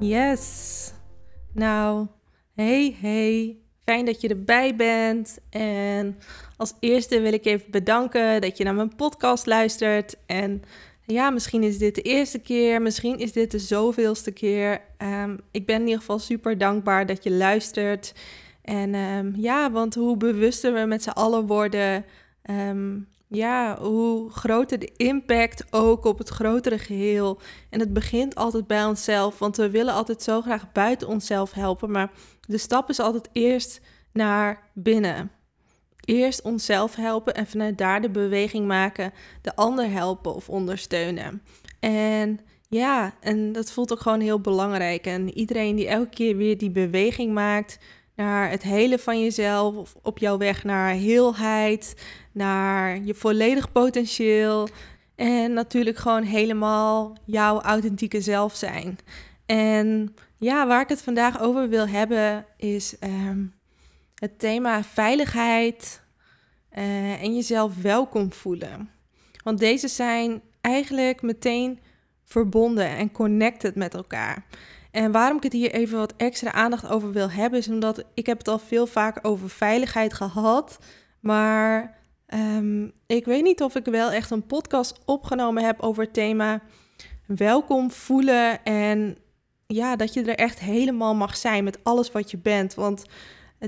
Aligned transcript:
Yes. 0.00 0.92
Nou, 1.52 2.06
hey, 2.54 2.96
hey. 3.00 3.56
Fijn 3.84 4.04
dat 4.04 4.20
je 4.20 4.28
erbij 4.28 4.76
bent. 4.76 5.38
En 5.50 6.18
als 6.56 6.74
eerste 6.80 7.20
wil 7.20 7.32
ik 7.32 7.44
even 7.44 7.70
bedanken 7.70 8.40
dat 8.40 8.56
je 8.56 8.64
naar 8.64 8.74
mijn 8.74 8.96
podcast 8.96 9.46
luistert. 9.46 10.16
En 10.26 10.62
ja, 11.06 11.30
misschien 11.30 11.62
is 11.62 11.78
dit 11.78 11.94
de 11.94 12.02
eerste 12.02 12.38
keer, 12.38 12.82
misschien 12.82 13.18
is 13.18 13.32
dit 13.32 13.50
de 13.50 13.58
zoveelste 13.58 14.30
keer. 14.30 14.80
Ehm, 14.96 15.36
ik 15.50 15.66
ben 15.66 15.76
in 15.76 15.86
ieder 15.86 15.98
geval 15.98 16.18
super 16.18 16.58
dankbaar 16.58 17.06
dat 17.06 17.24
je 17.24 17.30
luistert. 17.30 18.14
En 18.62 18.94
ehm, 18.94 19.32
ja, 19.36 19.70
want 19.70 19.94
hoe 19.94 20.16
bewuster 20.16 20.72
we 20.72 20.84
met 20.86 21.02
z'n 21.02 21.08
allen 21.08 21.46
worden, 21.46 22.04
ehm, 22.42 22.98
ja, 23.28 23.78
hoe 23.80 24.30
groter 24.30 24.78
de 24.78 24.92
impact 24.96 25.64
ook 25.70 26.04
op 26.04 26.18
het 26.18 26.28
grotere 26.28 26.78
geheel. 26.78 27.40
En 27.70 27.80
het 27.80 27.92
begint 27.92 28.34
altijd 28.34 28.66
bij 28.66 28.84
onszelf, 28.84 29.38
want 29.38 29.56
we 29.56 29.70
willen 29.70 29.94
altijd 29.94 30.22
zo 30.22 30.40
graag 30.40 30.72
buiten 30.72 31.08
onszelf 31.08 31.52
helpen. 31.52 31.90
Maar 31.90 32.10
de 32.40 32.58
stap 32.58 32.88
is 32.88 33.00
altijd 33.00 33.28
eerst 33.32 33.80
naar 34.12 34.70
binnen. 34.74 35.30
Eerst 36.04 36.42
onszelf 36.42 36.94
helpen 36.94 37.34
en 37.34 37.46
vanuit 37.46 37.78
daar 37.78 38.00
de 38.00 38.10
beweging 38.10 38.66
maken, 38.66 39.12
de 39.42 39.56
ander 39.56 39.90
helpen 39.90 40.34
of 40.34 40.48
ondersteunen. 40.48 41.42
En 41.80 42.40
ja, 42.68 43.14
en 43.20 43.52
dat 43.52 43.70
voelt 43.70 43.92
ook 43.92 44.00
gewoon 44.00 44.20
heel 44.20 44.40
belangrijk. 44.40 45.06
En 45.06 45.38
iedereen 45.38 45.76
die 45.76 45.88
elke 45.88 46.08
keer 46.08 46.36
weer 46.36 46.58
die 46.58 46.70
beweging 46.70 47.32
maakt 47.32 47.78
naar 48.18 48.50
het 48.50 48.62
hele 48.62 48.98
van 48.98 49.20
jezelf, 49.20 49.94
op 50.02 50.18
jouw 50.18 50.38
weg 50.38 50.64
naar 50.64 50.90
heelheid, 50.90 51.94
naar 52.32 53.02
je 53.04 53.14
volledig 53.14 53.72
potentieel. 53.72 54.68
En 55.14 55.52
natuurlijk 55.52 55.96
gewoon 55.96 56.22
helemaal 56.22 57.16
jouw 57.24 57.60
authentieke 57.60 58.20
zelf 58.20 58.54
zijn. 58.54 58.98
En 59.46 60.14
ja, 60.36 60.66
waar 60.66 60.80
ik 60.80 60.88
het 60.88 61.02
vandaag 61.02 61.40
over 61.40 61.68
wil 61.68 61.88
hebben 61.88 62.46
is 62.56 62.98
ehm, 62.98 63.44
het 64.14 64.38
thema 64.38 64.82
veiligheid 64.82 66.02
uh, 66.78 67.22
en 67.22 67.34
jezelf 67.34 67.82
welkom 67.82 68.32
voelen. 68.32 68.90
Want 69.44 69.58
deze 69.58 69.88
zijn 69.88 70.42
eigenlijk 70.60 71.22
meteen 71.22 71.80
verbonden 72.24 72.88
en 72.88 73.12
connected 73.12 73.74
met 73.74 73.94
elkaar. 73.94 74.44
En 74.98 75.12
waarom 75.12 75.36
ik 75.36 75.42
het 75.42 75.52
hier 75.52 75.72
even 75.72 75.98
wat 75.98 76.14
extra 76.16 76.52
aandacht 76.52 76.88
over 76.88 77.12
wil 77.12 77.30
hebben, 77.30 77.58
is 77.58 77.68
omdat 77.68 78.04
ik 78.14 78.26
heb 78.26 78.38
het 78.38 78.48
al 78.48 78.58
veel 78.58 78.86
vaker 78.86 79.24
over 79.24 79.50
veiligheid 79.50 80.12
gehad. 80.12 80.78
Maar 81.20 81.98
um, 82.34 82.92
ik 83.06 83.24
weet 83.24 83.42
niet 83.42 83.62
of 83.62 83.74
ik 83.74 83.84
wel 83.84 84.10
echt 84.10 84.30
een 84.30 84.46
podcast 84.46 84.98
opgenomen 85.04 85.64
heb 85.64 85.80
over 85.80 86.02
het 86.02 86.12
thema 86.12 86.60
welkom 87.26 87.90
voelen. 87.90 88.64
En 88.64 89.16
ja, 89.66 89.96
dat 89.96 90.14
je 90.14 90.22
er 90.22 90.36
echt 90.36 90.58
helemaal 90.58 91.14
mag 91.14 91.36
zijn 91.36 91.64
met 91.64 91.78
alles 91.82 92.12
wat 92.12 92.30
je 92.30 92.38
bent. 92.38 92.74
Want 92.74 93.04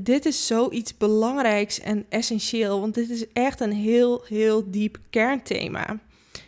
dit 0.02 0.26
is 0.26 0.46
zoiets 0.46 0.96
belangrijks 0.96 1.80
en 1.80 2.06
essentieel. 2.08 2.80
Want 2.80 2.94
dit 2.94 3.10
is 3.10 3.32
echt 3.32 3.60
een 3.60 3.72
heel, 3.72 4.24
heel 4.26 4.70
diep 4.70 4.98
kernthema. 5.10 5.98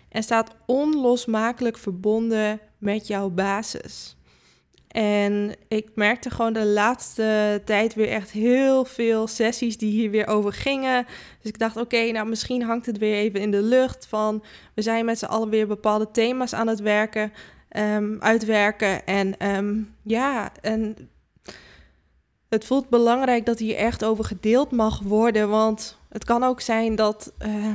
En 0.09 0.23
staat 0.23 0.55
onlosmakelijk 0.67 1.79
verbonden 1.79 2.61
met 2.79 3.07
jouw 3.07 3.29
basis. 3.29 4.17
En 4.93 5.55
ik 5.69 5.89
merkte 5.95 6.31
gewoon 6.31 6.53
de 6.53 6.67
laatste 6.67 7.63
tijd 7.65 7.95
weer 7.95 8.09
echt 8.09 8.31
heel 8.31 8.85
veel 8.85 9.27
sessies 9.27 9.79
die 9.79 9.91
hier 9.91 10.11
weer 10.11 10.27
over 10.27 10.53
gingen. 10.53 11.07
Dus 11.41 11.51
ik 11.51 11.59
dacht, 11.59 11.77
oké, 11.77 12.11
nou 12.11 12.29
misschien 12.29 12.63
hangt 12.63 12.87
het 12.87 12.99
weer 12.99 13.15
even 13.15 13.41
in 13.41 13.51
de 13.51 13.63
lucht 13.63 14.07
van 14.07 14.45
we 14.75 14.83
zijn 14.83 15.05
met 15.05 15.19
z'n 15.19 15.25
allen 15.25 15.49
weer 15.49 15.67
bepaalde 15.67 16.11
thema's 16.11 16.55
aan 16.55 16.67
het 16.67 16.81
werken, 16.81 17.33
um, 17.77 18.21
uitwerken. 18.21 19.07
En 19.07 19.47
um, 19.57 19.95
ja, 20.03 20.53
en 20.61 21.11
het 22.49 22.65
voelt 22.65 22.89
belangrijk 22.89 23.47
dat 23.47 23.59
hier 23.59 23.77
echt 23.77 24.05
over 24.05 24.25
gedeeld 24.25 24.71
mag 24.71 25.01
worden. 25.01 25.49
Want 25.49 25.99
het 26.09 26.25
kan 26.25 26.43
ook 26.43 26.61
zijn 26.61 26.95
dat, 26.95 27.33
uh, 27.47 27.73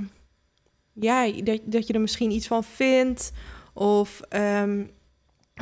ja, 0.94 1.32
dat, 1.32 1.60
dat 1.64 1.88
je 1.88 1.94
er 1.94 2.02
misschien 2.02 2.32
iets 2.32 2.48
van 2.48 2.64
vindt. 2.64 3.32
Of 3.74 4.22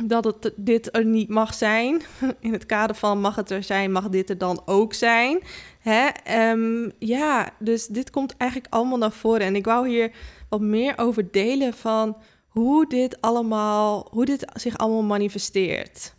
dat 0.04 0.24
het 0.24 0.52
dit 0.56 0.96
er 0.96 1.04
niet 1.04 1.28
mag 1.28 1.54
zijn. 1.54 2.02
In 2.40 2.52
het 2.52 2.66
kader 2.66 2.96
van 2.96 3.20
mag 3.20 3.36
het 3.36 3.50
er 3.50 3.62
zijn, 3.62 3.92
mag 3.92 4.08
dit 4.08 4.30
er 4.30 4.38
dan 4.38 4.62
ook 4.64 4.94
zijn. 4.94 5.42
Hè? 5.80 6.08
Um, 6.50 6.92
ja, 6.98 7.50
dus 7.58 7.86
dit 7.86 8.10
komt 8.10 8.36
eigenlijk 8.36 8.72
allemaal 8.72 8.98
naar 8.98 9.12
voren. 9.12 9.46
En 9.46 9.56
ik 9.56 9.64
wou 9.64 9.88
hier 9.88 10.10
wat 10.48 10.60
meer 10.60 10.98
over 10.98 11.30
delen 11.30 11.74
van 11.74 12.16
hoe 12.46 12.86
dit 12.88 13.20
allemaal, 13.20 14.08
hoe 14.10 14.24
dit 14.24 14.44
zich 14.54 14.78
allemaal 14.78 15.02
manifesteert. 15.02 16.14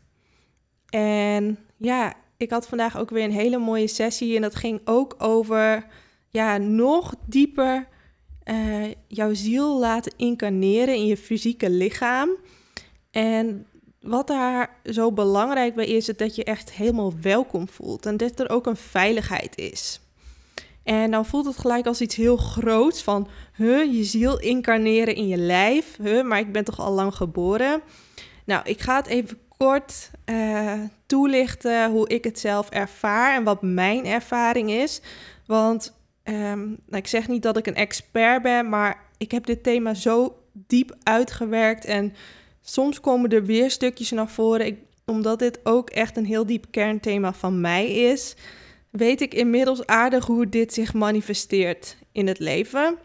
En 0.90 1.58
ja, 1.78 2.14
ik 2.38 2.52
had 2.52 2.68
vandaag 2.68 2.98
ook 2.98 3.10
weer 3.10 3.24
een 3.24 3.32
hele 3.32 3.58
mooie 3.58 3.88
sessie. 3.88 4.36
En 4.36 4.42
dat 4.42 4.56
ging 4.56 4.82
ook 4.86 5.16
over 5.18 5.86
ja, 6.30 6.58
nog 6.58 7.14
dieper 7.26 7.88
uh, 8.46 8.86
jouw 9.08 9.34
ziel 9.34 9.80
laten 9.80 10.14
incarneren 10.18 10.96
in 10.96 11.06
je 11.06 11.18
fysieke 11.18 11.70
lichaam. 11.70 12.30
En 13.18 13.66
wat 14.00 14.28
daar 14.28 14.70
zo 14.84 15.12
belangrijk 15.12 15.76
bij 15.76 15.86
is, 15.86 16.10
is 16.10 16.18
dat 16.18 16.36
je 16.36 16.44
echt 16.44 16.72
helemaal 16.72 17.14
welkom 17.22 17.70
voelt 17.70 18.06
en 18.06 18.18
dat 18.18 18.40
er 18.40 18.50
ook 18.50 18.66
een 18.66 18.78
veiligheid 18.78 19.58
is. 19.58 20.02
En 20.84 21.12
dan 21.12 21.26
voelt 21.26 21.46
het 21.46 21.58
gelijk 21.58 21.86
als 21.86 22.02
iets 22.02 22.16
heel 22.16 22.38
groots 22.38 23.04
van, 23.04 23.28
huh, 23.56 23.94
je 23.94 24.04
ziel 24.04 24.40
incarneren 24.40 25.16
in 25.16 25.28
je 25.28 25.38
lijf, 25.38 25.98
huh, 26.02 26.24
maar 26.24 26.40
ik 26.40 26.52
ben 26.52 26.64
toch 26.64 26.80
al 26.80 26.92
lang 26.92 27.16
geboren. 27.16 27.82
Nou, 28.46 28.62
ik 28.66 28.82
ga 28.82 28.96
het 28.96 29.08
even 29.08 29.38
kort 29.58 30.12
uh, 30.26 30.74
toelichten 31.06 31.92
hoe 31.92 32.08
ik 32.10 32.24
het 32.24 32.40
zelf 32.40 32.70
ervaar 32.70 33.36
en 33.36 33.44
wat 33.44 33.62
mijn 33.62 34.06
ervaring 34.06 34.72
is. 34.72 35.02
Want 35.46 35.94
um, 36.24 36.68
nou, 36.86 36.98
ik 36.98 37.08
zeg 37.08 37.28
niet 37.28 37.44
dat 37.44 37.58
ik 37.58 37.68
een 37.68 37.76
expert 37.76 38.42
ben, 38.42 38.70
maar 38.70 39.04
ik 39.18 39.32
heb 39.32 39.46
dit 39.46 39.64
thema 39.64 39.94
zo 39.94 40.38
diep 40.54 40.96
uitgewerkt 41.04 41.86
en 41.86 42.14
Soms 42.70 43.00
komen 43.00 43.30
er 43.30 43.46
weer 43.46 43.72
stukjes 43.72 44.12
naar 44.12 44.30
voren. 44.30 44.66
Ik, 44.66 44.80
omdat 45.06 45.40
dit 45.40 45.60
ook 45.64 45.90
echt 45.90 46.18
een 46.18 46.26
heel 46.26 46.46
diep 46.46 46.66
kernthema 46.72 47.34
van 47.34 47.62
mij 47.62 47.92
is, 47.92 48.36
weet 48.90 49.22
ik 49.22 49.34
inmiddels 49.34 49.86
aardig 49.86 50.26
hoe 50.26 50.50
dit 50.50 50.74
zich 50.74 50.94
manifesteert 50.94 51.98
in 52.12 52.28
het 52.28 52.40
leven. 52.40 52.98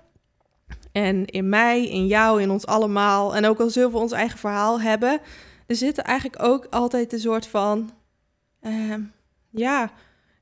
En 0.93 1.27
in 1.27 1.49
mij, 1.49 1.89
in 1.89 2.07
jou, 2.07 2.43
in 2.43 2.51
ons 2.51 2.67
allemaal. 2.67 3.37
En 3.37 3.47
ook 3.47 3.61
al 3.61 3.71
zullen 3.71 3.91
we 3.91 3.99
ons 3.99 4.13
eigen 4.13 4.39
verhaal 4.39 4.81
hebben, 4.81 5.21
er 5.67 5.77
zitten 5.77 6.05
eigenlijk 6.05 6.43
ook 6.43 6.67
altijd 6.71 7.13
een 7.13 7.19
soort 7.19 7.47
van, 7.47 7.91
uh, 8.63 8.95
ja, 9.51 9.91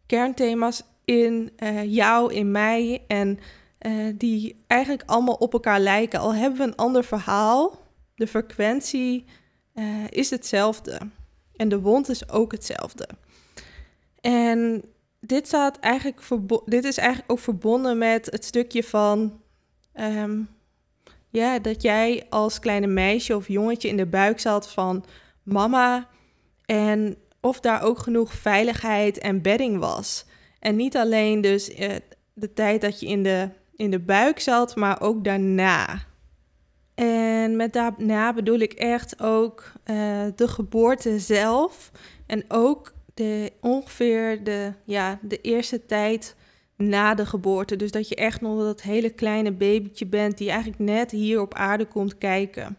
kernthema's 0.07 0.83
in 1.05 1.53
uh, 1.63 1.95
jou, 1.95 2.35
in 2.35 2.51
mij. 2.51 3.05
En 3.07 3.39
uh, 3.87 4.15
die 4.15 4.65
eigenlijk 4.67 5.03
allemaal 5.07 5.35
op 5.35 5.53
elkaar 5.53 5.81
lijken. 5.81 6.21
Al 6.21 6.35
hebben 6.35 6.59
we 6.59 6.65
een 6.65 6.77
ander 6.77 7.05
verhaal, 7.05 7.79
de 8.21 8.27
frequentie 8.27 9.25
uh, 9.75 9.85
is 10.09 10.31
hetzelfde. 10.31 10.99
En 11.57 11.69
de 11.69 11.81
wond 11.81 12.09
is 12.09 12.29
ook 12.29 12.53
hetzelfde. 12.53 13.09
En 14.21 14.83
dit, 15.21 15.47
staat 15.47 15.79
eigenlijk 15.79 16.21
dit 16.65 16.85
is 16.85 16.97
eigenlijk 16.97 17.33
ook 17.33 17.39
verbonden 17.39 17.99
met 17.99 18.27
het 18.27 18.45
stukje 18.45 18.85
van. 18.85 19.41
Um, 19.95 20.49
ja, 21.29 21.59
dat 21.59 21.83
jij 21.83 22.27
als 22.29 22.59
kleine 22.59 22.87
meisje 22.87 23.37
of 23.37 23.49
jongetje 23.49 23.89
in 23.89 23.97
de 23.97 24.07
buik 24.07 24.41
zat 24.41 24.71
van 24.71 25.05
mama. 25.43 26.09
En 26.65 27.17
of 27.41 27.61
daar 27.61 27.83
ook 27.83 27.99
genoeg 27.99 28.33
veiligheid 28.33 29.19
en 29.19 29.43
bedding 29.43 29.79
was. 29.79 30.25
En 30.59 30.77
niet 30.77 30.97
alleen 30.97 31.41
dus 31.41 31.79
uh, 31.79 31.95
de 32.35 32.53
tijd 32.53 32.81
dat 32.81 33.01
je 33.01 33.07
in 33.07 33.23
de, 33.23 33.49
in 33.77 33.91
de 33.91 34.01
buik 34.01 34.41
zat, 34.41 34.77
maar 34.77 35.01
ook 35.01 35.25
daarna. 35.25 36.09
En 36.95 37.57
met 37.57 37.73
daarna 37.73 38.33
bedoel 38.33 38.59
ik 38.59 38.73
echt 38.73 39.23
ook 39.23 39.73
uh, 39.91 39.97
de 40.37 40.49
geboorte 40.49 41.19
zelf. 41.19 41.91
En 42.27 42.45
ook 42.49 42.93
de, 43.15 43.53
ongeveer 43.61 44.45
de, 44.45 44.73
ja, 44.85 45.19
de 45.23 45.41
eerste 45.41 45.87
tijd 45.87 46.37
na 46.77 47.15
de 47.15 47.27
geboorte. 47.27 47.77
Dus 47.77 47.91
dat 47.91 48.09
je 48.09 48.15
echt 48.15 48.41
nog 48.41 48.59
dat 48.59 48.83
hele 48.83 49.11
kleine 49.11 49.53
babytje 49.53 50.07
bent 50.07 50.39
die 50.39 50.51
eigenlijk 50.51 50.79
net 50.79 51.11
hier 51.11 51.41
op 51.41 51.55
aarde 51.55 51.87
komt 51.87 52.19
kijken. 52.19 52.77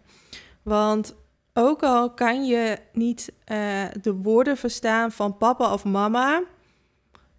Want 0.61 1.15
ook 1.53 1.83
al 1.83 2.13
kan 2.13 2.45
je 2.45 2.77
niet 2.93 3.31
uh, 3.51 3.83
de 4.01 4.13
woorden 4.13 4.57
verstaan 4.57 5.11
van 5.11 5.37
papa 5.37 5.73
of 5.73 5.85
mama, 5.85 6.43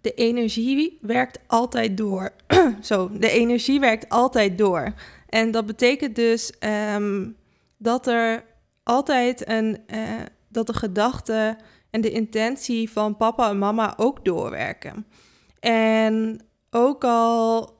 de 0.01 0.13
energie 0.13 0.97
werkt 1.01 1.39
altijd 1.47 1.97
door. 1.97 2.31
Zo, 2.81 3.09
de 3.13 3.29
energie 3.29 3.79
werkt 3.79 4.09
altijd 4.09 4.57
door. 4.57 4.93
En 5.33 5.51
dat 5.51 5.65
betekent 5.65 6.15
dus 6.15 6.53
um, 6.95 7.35
dat 7.77 8.07
er 8.07 8.45
altijd 8.83 9.49
een, 9.49 9.77
uh, 9.93 9.99
dat 10.47 10.67
de 10.67 10.73
gedachte 10.73 11.57
en 11.89 12.01
de 12.01 12.11
intentie 12.11 12.89
van 12.89 13.17
papa 13.17 13.49
en 13.49 13.57
mama 13.57 13.93
ook 13.97 14.25
doorwerken. 14.25 15.07
En 15.59 16.41
ook 16.69 17.03
al 17.03 17.75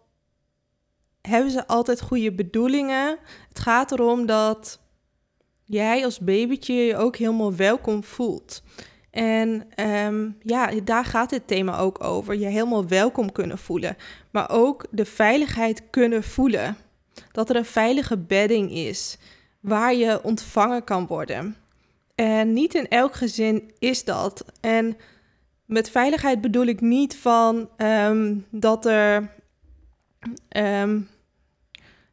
hebben 1.22 1.52
ze 1.52 1.68
altijd 1.68 2.02
goede 2.02 2.34
bedoelingen, 2.34 3.18
het 3.48 3.60
gaat 3.60 3.92
erom 3.92 4.26
dat 4.26 4.80
jij 5.64 6.06
als 6.06 6.20
babytje 6.20 6.74
je 6.74 6.98
ook 6.98 7.16
helemaal 7.16 7.56
welkom 7.56 8.04
voelt. 8.04 8.64
En 9.12 9.68
um, 10.06 10.38
ja, 10.40 10.72
daar 10.84 11.06
gaat 11.06 11.30
dit 11.30 11.48
thema 11.48 11.78
ook 11.78 12.04
over. 12.04 12.36
Je 12.36 12.46
helemaal 12.46 12.88
welkom 12.88 13.32
kunnen 13.32 13.58
voelen. 13.58 13.98
Maar 14.32 14.50
ook 14.50 14.86
de 14.92 15.06
veiligheid 15.06 15.84
kunnen 15.90 16.24
voelen. 16.24 16.78
Dat 17.34 17.50
er 17.50 17.56
een 17.56 17.66
veilige 17.66 18.18
bedding 18.18 18.72
is 18.72 19.18
waar 19.60 19.94
je 19.94 20.24
ontvangen 20.24 20.84
kan 20.84 21.08
worden. 21.08 21.56
En 22.16 22.54
niet 22.54 22.74
in 22.74 22.88
elk 22.88 23.14
gezin 23.14 23.72
is 23.80 24.04
dat. 24.04 24.46
En 24.62 24.98
met 25.66 25.90
veiligheid 25.90 26.42
bedoel 26.42 26.66
ik 26.66 26.82
niet 26.82 27.16
van 27.16 27.70
um, 27.78 28.46
dat 28.52 28.86
er. 28.86 29.32
Um, 30.58 31.10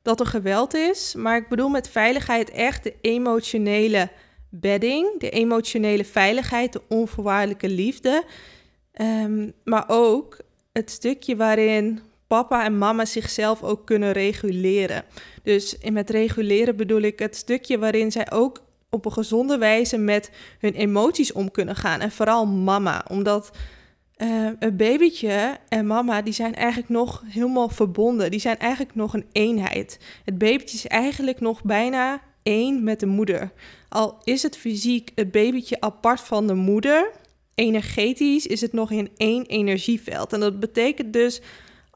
dat 0.02 0.20
er 0.20 0.26
geweld 0.26 0.74
is, 0.74 1.14
maar 1.14 1.36
ik 1.36 1.48
bedoel 1.48 1.68
met 1.68 1.88
veiligheid 1.88 2.50
echt 2.50 2.82
de 2.82 2.94
emotionele 3.00 4.10
bedding, 4.48 5.20
de 5.20 5.30
emotionele 5.30 6.04
veiligheid, 6.04 6.72
de 6.72 6.82
onvoorwaardelijke 6.88 7.68
liefde. 7.68 8.24
Um, 9.00 9.52
maar 9.64 9.84
ook 9.86 10.38
het 10.72 10.90
stukje 10.90 11.36
waarin 11.36 12.00
papa 12.30 12.64
en 12.64 12.78
mama 12.78 13.04
zichzelf 13.04 13.62
ook 13.62 13.86
kunnen 13.86 14.12
reguleren. 14.12 15.04
Dus 15.42 15.76
met 15.90 16.10
reguleren 16.10 16.76
bedoel 16.76 17.00
ik 17.00 17.18
het 17.18 17.36
stukje 17.36 17.78
waarin 17.78 18.12
zij 18.12 18.30
ook 18.32 18.62
op 18.90 19.04
een 19.04 19.12
gezonde 19.12 19.58
wijze 19.58 19.98
met 19.98 20.30
hun 20.58 20.74
emoties 20.74 21.32
om 21.32 21.50
kunnen 21.50 21.76
gaan. 21.76 22.00
En 22.00 22.10
vooral 22.10 22.46
mama, 22.46 23.04
omdat 23.08 23.50
uh, 24.18 24.50
een 24.58 24.76
babytje 24.76 25.56
en 25.68 25.86
mama, 25.86 26.22
die 26.22 26.32
zijn 26.32 26.54
eigenlijk 26.54 26.88
nog 26.88 27.22
helemaal 27.26 27.68
verbonden. 27.68 28.30
Die 28.30 28.40
zijn 28.40 28.58
eigenlijk 28.58 28.94
nog 28.94 29.14
een 29.14 29.26
eenheid. 29.32 29.98
Het 30.24 30.38
babytje 30.38 30.76
is 30.76 30.86
eigenlijk 30.86 31.40
nog 31.40 31.62
bijna 31.62 32.22
één 32.42 32.84
met 32.84 33.00
de 33.00 33.06
moeder. 33.06 33.52
Al 33.88 34.18
is 34.24 34.42
het 34.42 34.56
fysiek 34.56 35.10
het 35.14 35.30
babytje 35.30 35.80
apart 35.80 36.20
van 36.20 36.46
de 36.46 36.54
moeder, 36.54 37.10
energetisch 37.54 38.46
is 38.46 38.60
het 38.60 38.72
nog 38.72 38.90
in 38.90 39.10
één 39.16 39.46
energieveld. 39.46 40.32
En 40.32 40.40
dat 40.40 40.60
betekent 40.60 41.12
dus 41.12 41.40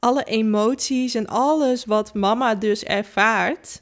alle 0.05 0.23
emoties 0.23 1.15
en 1.15 1.27
alles 1.27 1.85
wat 1.85 2.13
mama 2.13 2.55
dus 2.55 2.83
ervaart, 2.83 3.81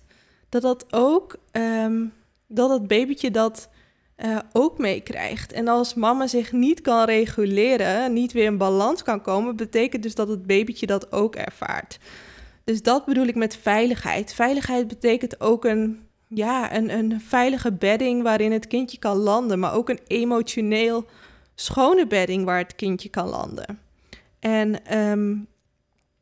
dat 0.49 0.61
dat 0.61 0.93
ook, 0.93 1.35
um, 1.51 2.13
dat 2.47 2.69
het 2.69 2.87
babytje 2.87 3.31
dat 3.31 3.69
uh, 4.17 4.37
ook 4.53 4.77
meekrijgt. 4.77 5.51
En 5.53 5.67
als 5.67 5.93
mama 5.93 6.27
zich 6.27 6.51
niet 6.51 6.81
kan 6.81 7.05
reguleren, 7.05 8.13
niet 8.13 8.31
weer 8.31 8.45
in 8.45 8.57
balans 8.57 9.03
kan 9.03 9.21
komen, 9.21 9.55
betekent 9.55 10.03
dus 10.03 10.15
dat 10.15 10.27
het 10.27 10.47
babytje 10.47 10.85
dat 10.85 11.11
ook 11.11 11.35
ervaart. 11.35 11.99
Dus 12.63 12.81
dat 12.81 13.05
bedoel 13.05 13.27
ik 13.27 13.35
met 13.35 13.55
veiligheid. 13.55 14.33
Veiligheid 14.33 14.87
betekent 14.87 15.41
ook 15.41 15.65
een, 15.65 16.07
ja, 16.27 16.75
een, 16.75 16.89
een 16.89 17.21
veilige 17.21 17.71
bedding 17.71 18.23
waarin 18.23 18.51
het 18.51 18.67
kindje 18.67 18.99
kan 18.99 19.17
landen, 19.17 19.59
maar 19.59 19.73
ook 19.73 19.89
een 19.89 20.01
emotioneel 20.07 21.05
schone 21.55 22.07
bedding 22.07 22.45
waar 22.45 22.57
het 22.57 22.75
kindje 22.75 23.09
kan 23.09 23.29
landen. 23.29 23.79
En 24.39 24.97
um, 24.97 25.47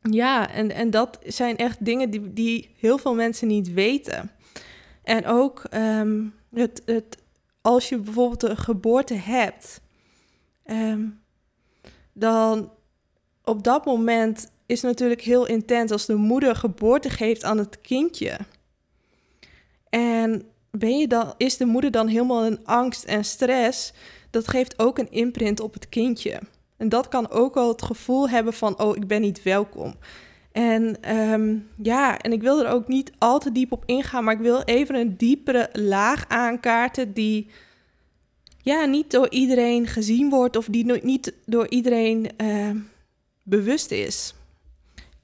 ja, 0.02 0.50
en, 0.50 0.70
en 0.70 0.90
dat 0.90 1.18
zijn 1.24 1.56
echt 1.56 1.84
dingen 1.84 2.10
die, 2.10 2.32
die 2.32 2.74
heel 2.78 2.98
veel 2.98 3.14
mensen 3.14 3.48
niet 3.48 3.72
weten. 3.72 4.30
En 5.02 5.26
ook 5.26 5.64
um, 5.74 6.34
het, 6.54 6.82
het 6.86 7.18
als 7.60 7.88
je 7.88 7.98
bijvoorbeeld 7.98 8.42
een 8.42 8.56
geboorte 8.56 9.14
hebt, 9.14 9.80
um, 10.66 11.20
dan 12.12 12.72
op 13.44 13.64
dat 13.64 13.84
moment 13.84 14.50
is 14.66 14.80
natuurlijk 14.80 15.20
heel 15.20 15.46
intens 15.46 15.90
als 15.90 16.06
de 16.06 16.14
moeder 16.14 16.56
geboorte 16.56 17.10
geeft 17.10 17.44
aan 17.44 17.58
het 17.58 17.80
kindje. 17.80 18.38
En 19.88 20.42
ben 20.70 20.98
je 20.98 21.06
dan, 21.06 21.34
is 21.36 21.56
de 21.56 21.64
moeder 21.64 21.90
dan 21.90 22.06
helemaal 22.06 22.44
in 22.44 22.64
angst 22.64 23.04
en 23.04 23.24
stress? 23.24 23.92
Dat 24.30 24.48
geeft 24.48 24.78
ook 24.78 24.98
een 24.98 25.10
imprint 25.10 25.60
op 25.60 25.72
het 25.74 25.88
kindje. 25.88 26.40
En 26.82 26.88
dat 26.88 27.08
kan 27.08 27.30
ook 27.30 27.56
al 27.56 27.68
het 27.68 27.82
gevoel 27.82 28.28
hebben 28.28 28.52
van, 28.52 28.78
oh, 28.80 28.96
ik 28.96 29.06
ben 29.06 29.20
niet 29.20 29.42
welkom. 29.42 29.94
En 30.52 31.14
um, 31.16 31.68
ja, 31.82 32.18
en 32.18 32.32
ik 32.32 32.42
wil 32.42 32.64
er 32.64 32.70
ook 32.70 32.88
niet 32.88 33.12
al 33.18 33.38
te 33.38 33.52
diep 33.52 33.72
op 33.72 33.82
ingaan, 33.86 34.24
maar 34.24 34.34
ik 34.34 34.40
wil 34.40 34.62
even 34.62 34.94
een 34.94 35.16
diepere 35.16 35.68
laag 35.72 36.24
aankaarten 36.28 37.12
die 37.12 37.50
ja, 38.58 38.84
niet 38.84 39.10
door 39.10 39.30
iedereen 39.30 39.86
gezien 39.86 40.30
wordt 40.30 40.56
of 40.56 40.66
die 40.66 41.02
niet 41.02 41.34
door 41.46 41.68
iedereen 41.68 42.30
uh, 42.42 42.70
bewust 43.42 43.90
is. 43.90 44.34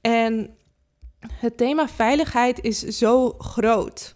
En 0.01 0.55
het 1.33 1.57
thema 1.57 1.87
veiligheid 1.87 2.61
is 2.63 2.79
zo 2.79 3.29
groot. 3.29 4.15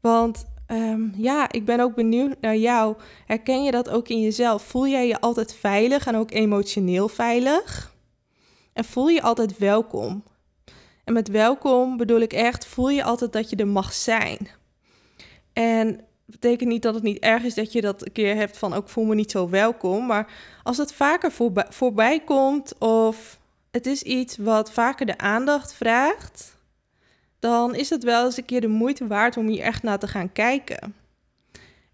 Want 0.00 0.46
um, 0.68 1.12
ja, 1.16 1.52
ik 1.52 1.64
ben 1.64 1.80
ook 1.80 1.94
benieuwd 1.94 2.40
naar 2.40 2.56
jou. 2.56 2.96
Herken 3.26 3.64
je 3.64 3.70
dat 3.70 3.88
ook 3.90 4.08
in 4.08 4.20
jezelf? 4.20 4.62
Voel 4.62 4.86
jij 4.86 5.06
je 5.06 5.20
altijd 5.20 5.54
veilig 5.54 6.06
en 6.06 6.16
ook 6.16 6.30
emotioneel 6.30 7.08
veilig? 7.08 7.94
En 8.72 8.84
voel 8.84 9.08
je 9.08 9.22
altijd 9.22 9.58
welkom? 9.58 10.24
En 11.04 11.12
met 11.12 11.28
welkom 11.28 11.96
bedoel 11.96 12.20
ik 12.20 12.32
echt, 12.32 12.66
voel 12.66 12.90
je 12.90 13.04
altijd 13.04 13.32
dat 13.32 13.50
je 13.50 13.56
er 13.56 13.68
mag 13.68 13.92
zijn. 13.92 14.48
En 15.52 16.00
betekent 16.24 16.70
niet 16.70 16.82
dat 16.82 16.94
het 16.94 17.02
niet 17.02 17.18
erg 17.18 17.42
is 17.42 17.54
dat 17.54 17.72
je 17.72 17.80
dat 17.80 18.06
een 18.06 18.12
keer 18.12 18.34
hebt 18.34 18.58
van 18.58 18.72
ook 18.72 18.88
voel 18.88 19.04
me 19.04 19.14
niet 19.14 19.30
zo 19.30 19.48
welkom. 19.48 20.06
Maar 20.06 20.32
als 20.62 20.76
het 20.76 20.92
vaker 20.92 21.32
voorbij 21.68 22.20
komt 22.20 22.78
of 22.78 23.38
het 23.70 23.86
is 23.86 24.02
iets 24.02 24.36
wat 24.36 24.72
vaker 24.72 25.06
de 25.06 25.18
aandacht 25.18 25.74
vraagt, 25.74 26.55
dan 27.38 27.74
is 27.74 27.90
het 27.90 28.04
wel 28.04 28.24
eens 28.24 28.36
een 28.36 28.44
keer 28.44 28.60
de 28.60 28.66
moeite 28.68 29.06
waard 29.06 29.36
om 29.36 29.48
hier 29.48 29.62
echt 29.62 29.82
naar 29.82 29.98
te 29.98 30.08
gaan 30.08 30.32
kijken. 30.32 30.94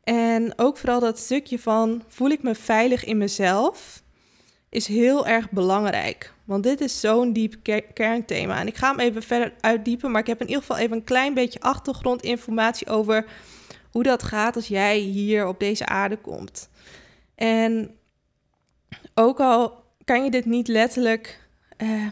En 0.05 0.53
ook 0.57 0.77
vooral 0.77 1.01
dat 1.01 1.19
stukje 1.19 1.59
van 1.59 2.03
voel 2.09 2.29
ik 2.29 2.43
me 2.43 2.55
veilig 2.55 3.05
in 3.05 3.19
mezelf 3.19 4.03
is 4.69 4.87
heel 4.87 5.27
erg 5.27 5.51
belangrijk. 5.51 6.33
Want 6.45 6.63
dit 6.63 6.81
is 6.81 7.01
zo'n 7.01 7.33
diep 7.33 7.57
kernthema. 7.95 8.61
En 8.61 8.67
ik 8.67 8.77
ga 8.77 8.91
hem 8.91 9.01
even 9.01 9.23
verder 9.23 9.55
uitdiepen, 9.61 10.11
maar 10.11 10.21
ik 10.21 10.27
heb 10.27 10.41
in 10.41 10.47
ieder 10.47 10.63
geval 10.63 10.77
even 10.77 10.97
een 10.97 11.05
klein 11.05 11.35
beetje 11.35 11.61
achtergrondinformatie 11.61 12.89
over 12.89 13.25
hoe 13.91 14.03
dat 14.03 14.23
gaat 14.23 14.57
als 14.57 14.67
jij 14.67 14.99
hier 14.99 15.47
op 15.47 15.61
deze 15.61 15.87
aarde 15.87 16.17
komt. 16.17 16.69
En 17.35 17.97
ook 19.15 19.41
al 19.41 19.85
kan 20.05 20.25
je 20.25 20.31
dit 20.31 20.45
niet 20.45 20.69
letterlijk, 20.69 21.41
uh, 21.79 22.07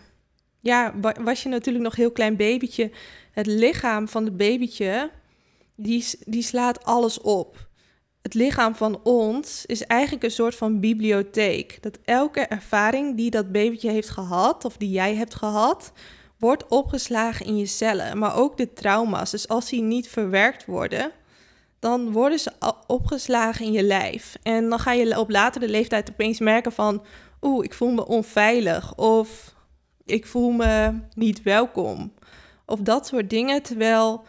ja, 0.61 0.95
was 1.23 1.43
je 1.43 1.49
natuurlijk 1.49 1.85
nog 1.85 1.97
heel 1.97 2.11
klein 2.11 2.37
babytje, 2.37 2.91
het 3.33 3.47
lichaam 3.47 4.09
van 4.09 4.25
het 4.25 4.37
babytje, 4.37 5.11
die, 5.77 6.07
die 6.27 6.43
slaat 6.43 6.85
alles 6.85 7.21
op. 7.21 7.69
Het 8.23 8.35
lichaam 8.35 8.75
van 8.75 9.01
ons 9.03 9.67
is 9.67 9.83
eigenlijk 9.87 10.25
een 10.25 10.31
soort 10.31 10.55
van 10.55 10.81
bibliotheek. 10.81 11.79
Dat 11.83 11.99
elke 12.05 12.41
ervaring 12.41 13.17
die 13.17 13.31
dat 13.31 13.53
babytje 13.53 13.91
heeft 13.91 14.11
gehad, 14.11 14.65
of 14.65 14.77
die 14.77 14.91
jij 14.91 15.15
hebt 15.15 15.35
gehad, 15.35 15.93
wordt 16.39 16.69
opgeslagen 16.69 17.47
in 17.47 17.57
je 17.57 17.67
cellen. 17.67 18.19
Maar 18.19 18.37
ook 18.37 18.57
de 18.57 18.73
trauma's. 18.73 19.31
Dus 19.31 19.49
als 19.49 19.69
die 19.69 19.83
niet 19.83 20.09
verwerkt 20.09 20.67
worden, 20.67 21.13
dan 21.79 22.13
worden 22.13 22.39
ze 22.39 22.53
opgeslagen 22.87 23.65
in 23.65 23.73
je 23.73 23.83
lijf. 23.83 24.37
En 24.43 24.69
dan 24.69 24.79
ga 24.79 24.93
je 24.93 25.19
op 25.19 25.31
latere 25.31 25.69
leeftijd 25.69 26.11
opeens 26.11 26.39
merken 26.39 26.73
van... 26.73 27.05
oeh, 27.41 27.65
ik 27.65 27.75
voel 27.75 27.91
me 27.91 28.07
onveilig 28.07 28.95
of 28.97 29.55
ik 30.05 30.27
voel 30.27 30.51
me 30.51 30.93
niet 31.15 31.43
welkom. 31.43 32.13
Of 32.67 32.81
dat 32.81 33.07
soort 33.07 33.31
dingen, 33.31 33.63
terwijl 33.63 34.25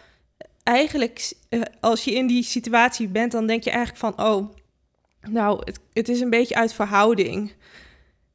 eigenlijk 0.64 1.34
eh, 1.50 1.62
als 1.80 2.04
je 2.04 2.14
in 2.14 2.28
die 2.28 2.44
situatie 2.44 3.08
bent... 3.08 3.32
dan 3.32 3.48
denk 3.48 3.64
je 3.64 3.72
eigenlijk 3.72 4.16
van, 4.16 4.26
oh, 4.28 4.54
nou, 5.22 5.62
het, 5.64 5.80
het 5.94 6.10
is 6.10 6.20
een 6.20 6.30
beetje 6.30 6.56
uit 6.56 6.74
verhouding... 6.74 7.54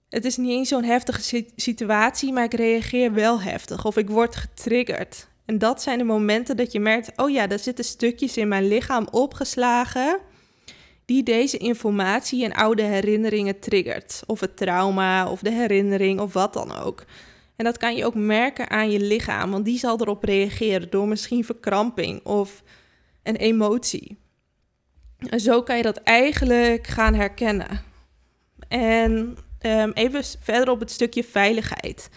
Het 0.08 0.24
is 0.24 0.36
niet 0.36 0.50
eens 0.50 0.68
zo'n 0.68 0.84
heftige 0.84 1.44
situatie, 1.56 2.32
maar 2.32 2.44
ik 2.44 2.54
reageer 2.54 3.12
wel 3.12 3.40
heftig 3.40 3.84
of 3.84 3.96
ik 3.96 4.10
word 4.10 4.36
getriggerd. 4.36 5.28
En 5.44 5.58
dat 5.58 5.82
zijn 5.82 5.98
de 5.98 6.04
momenten 6.04 6.56
dat 6.56 6.72
je 6.72 6.80
merkt: 6.80 7.12
oh 7.16 7.30
ja, 7.30 7.46
daar 7.46 7.58
zitten 7.58 7.84
stukjes 7.84 8.36
in 8.36 8.48
mijn 8.48 8.68
lichaam 8.68 9.08
opgeslagen. 9.10 10.18
Die 11.06 11.22
deze 11.22 11.56
informatie 11.56 12.44
en 12.44 12.52
oude 12.52 12.82
herinneringen 12.82 13.58
triggert. 13.58 14.22
Of 14.26 14.40
het 14.40 14.56
trauma, 14.56 15.30
of 15.30 15.40
de 15.40 15.50
herinnering, 15.50 16.20
of 16.20 16.32
wat 16.32 16.52
dan 16.52 16.76
ook. 16.76 17.04
En 17.56 17.64
dat 17.64 17.78
kan 17.78 17.96
je 17.96 18.04
ook 18.04 18.14
merken 18.14 18.70
aan 18.70 18.90
je 18.90 19.00
lichaam, 19.00 19.50
want 19.50 19.64
die 19.64 19.78
zal 19.78 20.00
erop 20.00 20.24
reageren 20.24 20.90
door 20.90 21.08
misschien 21.08 21.44
verkramping 21.44 22.24
of 22.24 22.62
een 23.22 23.36
emotie. 23.36 24.18
En 25.18 25.40
zo 25.40 25.62
kan 25.62 25.76
je 25.76 25.82
dat 25.82 25.96
eigenlijk 25.96 26.86
gaan 26.86 27.14
herkennen. 27.14 27.82
En 28.68 29.36
um, 29.60 29.90
even 29.92 30.24
verder 30.40 30.70
op 30.70 30.80
het 30.80 30.90
stukje 30.90 31.24
veiligheid. 31.24 32.08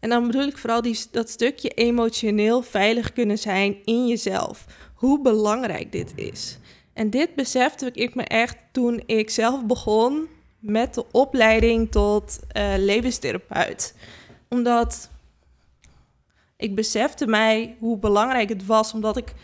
En 0.00 0.08
dan 0.08 0.26
bedoel 0.26 0.46
ik 0.46 0.58
vooral 0.58 0.82
die, 0.82 0.98
dat 1.10 1.30
stukje 1.30 1.68
emotioneel 1.68 2.62
veilig 2.62 3.12
kunnen 3.12 3.38
zijn 3.38 3.76
in 3.84 4.06
jezelf. 4.06 4.64
Hoe 4.94 5.20
belangrijk 5.20 5.92
dit 5.92 6.12
is. 6.14 6.58
En 6.92 7.10
dit 7.10 7.34
besefte 7.34 7.90
ik 7.92 8.14
me 8.14 8.22
echt 8.22 8.56
toen 8.72 9.02
ik 9.06 9.30
zelf 9.30 9.64
begon 9.64 10.28
met 10.58 10.94
de 10.94 11.04
opleiding 11.10 11.90
tot 11.90 12.38
uh, 12.56 12.74
levenstherapeut. 12.76 13.94
Omdat 14.48 15.10
ik 16.56 16.74
besefte 16.74 17.26
mij 17.26 17.76
hoe 17.78 17.98
belangrijk 17.98 18.48
het 18.48 18.66
was, 18.66 18.92
omdat 18.92 19.16
ik 19.16 19.34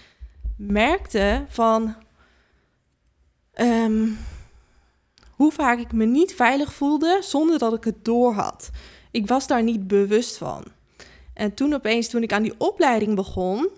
merkte 0.57 1.45
van 1.49 1.95
um, 3.55 4.19
hoe 5.31 5.53
vaak 5.53 5.79
ik 5.79 5.93
me 5.93 6.05
niet 6.05 6.35
veilig 6.35 6.73
voelde 6.75 7.19
zonder 7.21 7.59
dat 7.59 7.75
ik 7.75 7.85
het 7.85 8.05
door 8.05 8.33
had. 8.33 8.71
Ik 9.11 9.27
was 9.27 9.47
daar 9.47 9.63
niet 9.63 9.87
bewust 9.87 10.37
van. 10.37 10.65
En 11.35 11.55
toen 11.55 11.75
opeens, 11.75 12.09
toen 12.09 12.23
ik 12.23 12.33
aan 12.33 12.43
die 12.43 12.55
opleiding 12.59 13.15
begon, 13.15 13.69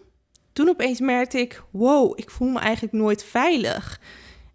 toen 0.59 0.69
opeens 0.69 1.01
merkte 1.01 1.39
ik: 1.39 1.63
wow, 1.71 2.13
ik 2.19 2.31
voel 2.31 2.49
me 2.49 2.59
eigenlijk 2.59 2.95
nooit 2.95 3.25
veilig. 3.25 4.01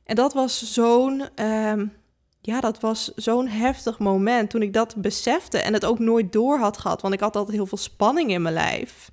En 0.04 0.16
dat 0.16 0.34
was 0.34 0.74
zo'n, 0.74 1.24
um, 1.46 1.94
ja, 2.42 2.60
dat 2.60 2.80
was 2.80 3.12
zo'n 3.16 3.48
heftig 3.48 4.00
moment 4.00 4.50
toen 4.50 4.62
ik 4.62 4.74
dat 4.74 4.96
besefte 4.96 5.58
en 5.58 5.74
het 5.74 5.86
ook 5.86 6.00
nooit 6.00 6.32
door 6.32 6.58
had 6.58 6.78
gehad, 6.78 7.02
want 7.02 7.14
ik 7.14 7.20
had 7.20 7.36
altijd 7.36 7.56
heel 7.56 7.66
veel 7.66 7.78
spanning 7.78 8.32
in 8.32 8.42
mijn 8.42 8.54
lijf. 8.54 9.12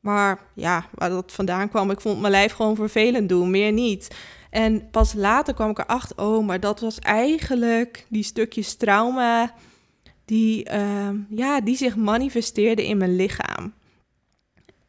Maar 0.00 0.40
ja, 0.54 0.86
waar 0.94 1.08
dat 1.08 1.32
vandaan 1.32 1.68
kwam, 1.68 1.90
ik 1.90 2.00
vond 2.00 2.20
mijn 2.20 2.32
lijf 2.32 2.52
gewoon 2.52 2.76
vervelend 2.76 3.28
doen, 3.28 3.50
meer 3.50 3.72
niet. 3.72 4.16
En 4.50 4.90
pas 4.90 5.12
later 5.12 5.54
kwam 5.54 5.70
ik 5.70 5.78
erachter, 5.78 6.18
oh, 6.18 6.46
maar 6.46 6.60
dat 6.60 6.80
was 6.80 6.98
eigenlijk 6.98 8.06
die 8.08 8.22
stukjes 8.22 8.74
trauma 8.74 9.54
die, 10.24 10.70
uh, 10.72 11.08
ja, 11.28 11.60
die 11.60 11.76
zich 11.76 11.96
manifesteerde 11.96 12.86
in 12.86 12.96
mijn 12.96 13.16
lichaam. 13.16 13.74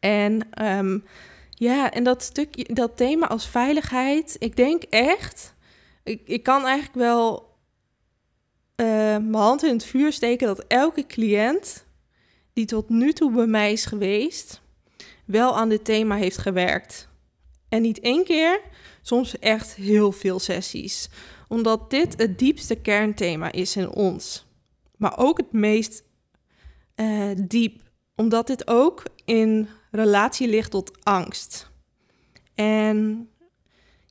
En 0.01 0.63
um, 0.63 1.03
ja, 1.49 1.91
en 1.91 2.03
dat 2.03 2.23
stukje, 2.23 2.73
dat 2.73 2.97
thema 2.97 3.27
als 3.27 3.47
veiligheid, 3.47 4.35
ik 4.39 4.55
denk 4.55 4.83
echt, 4.83 5.55
ik, 6.03 6.21
ik 6.25 6.43
kan 6.43 6.65
eigenlijk 6.65 6.95
wel 6.95 7.49
uh, 8.75 8.87
mijn 9.17 9.33
hand 9.33 9.63
in 9.63 9.73
het 9.73 9.85
vuur 9.85 10.11
steken 10.13 10.47
dat 10.47 10.65
elke 10.67 11.05
cliënt 11.05 11.85
die 12.53 12.65
tot 12.65 12.89
nu 12.89 13.13
toe 13.13 13.31
bij 13.31 13.45
mij 13.45 13.71
is 13.71 13.85
geweest, 13.85 14.61
wel 15.25 15.57
aan 15.57 15.69
dit 15.69 15.85
thema 15.85 16.15
heeft 16.15 16.37
gewerkt. 16.37 17.09
En 17.69 17.81
niet 17.81 17.99
één 17.99 18.23
keer, 18.23 18.61
soms 19.01 19.39
echt 19.39 19.75
heel 19.75 20.11
veel 20.11 20.39
sessies. 20.39 21.09
Omdat 21.47 21.89
dit 21.89 22.17
het 22.17 22.39
diepste 22.39 22.75
kernthema 22.75 23.51
is 23.51 23.75
in 23.75 23.89
ons. 23.89 24.45
Maar 24.97 25.17
ook 25.17 25.37
het 25.37 25.51
meest 25.51 26.03
uh, 26.95 27.31
diep. 27.47 27.81
Omdat 28.15 28.47
dit 28.47 28.67
ook 28.67 29.03
in 29.25 29.67
relatie 29.91 30.47
ligt 30.47 30.71
tot 30.71 31.03
angst. 31.03 31.71
En 32.55 33.29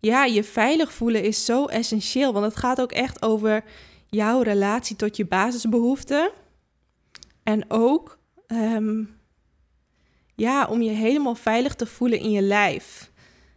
ja, 0.01 0.25
je 0.25 0.45
veilig 0.45 0.93
voelen 0.93 1.23
is 1.23 1.45
zo 1.45 1.67
essentieel. 1.67 2.33
Want 2.33 2.45
het 2.45 2.57
gaat 2.57 2.81
ook 2.81 2.93
echt 2.93 3.23
over 3.23 3.65
jouw 4.07 4.43
relatie 4.43 4.97
tot 4.97 5.17
je 5.17 5.27
basisbehoeften. 5.27 6.31
En 7.43 7.71
ook 7.71 8.19
um, 8.47 9.19
ja, 10.35 10.67
om 10.67 10.83
je 10.83 10.91
helemaal 10.91 11.35
veilig 11.35 11.75
te 11.75 11.87
voelen 11.87 12.19
in 12.19 12.31
je 12.31 12.43
lijf. 12.43 13.11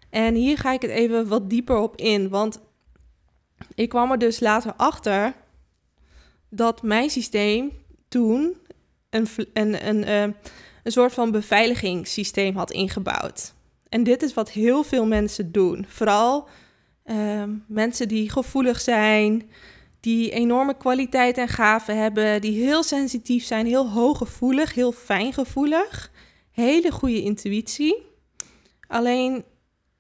En 0.10 0.36
hier 0.36 0.58
ga 0.58 0.72
ik 0.72 0.82
het 0.82 0.92
even 0.92 1.28
wat 1.28 1.50
dieper 1.50 1.78
op 1.78 1.96
in. 1.96 2.30
Want 2.30 2.60
ik 3.76 3.90
kwam 3.90 4.12
er 4.12 4.18
dus 4.18 4.40
later 4.40 4.74
achter 4.76 5.34
dat 6.50 6.82
mijn 6.82 7.10
systeem 7.10 7.72
toen 8.08 8.58
een, 9.10 9.28
een, 9.54 9.88
een, 9.88 10.30
uh, 10.30 10.36
een 10.84 10.92
soort 10.92 11.14
van 11.14 11.32
beveiligingssysteem 11.32 12.56
had 12.56 12.72
ingebouwd. 12.72 13.54
En 13.90 14.04
dit 14.04 14.22
is 14.24 14.34
wat 14.34 14.52
heel 14.52 14.84
veel 14.84 15.06
mensen 15.06 15.52
doen. 15.52 15.86
Vooral 15.88 16.48
uh, 17.06 17.44
mensen 17.68 18.08
die 18.08 18.30
gevoelig 18.30 18.82
zijn, 18.82 19.50
die 20.00 20.32
enorme 20.32 20.78
kwaliteit 20.78 21.38
en 21.38 21.48
gaven 21.48 21.98
hebben, 21.98 22.42
die 22.42 22.64
heel 22.64 22.84
sensitief 22.84 23.46
zijn, 23.46 23.66
heel 23.66 23.90
hooggevoelig, 23.90 24.74
heel 24.74 24.92
fijngevoelig 24.92 26.12
hele 26.54 26.92
goede 26.92 27.22
intuïtie. 27.22 28.06
Alleen 28.88 29.44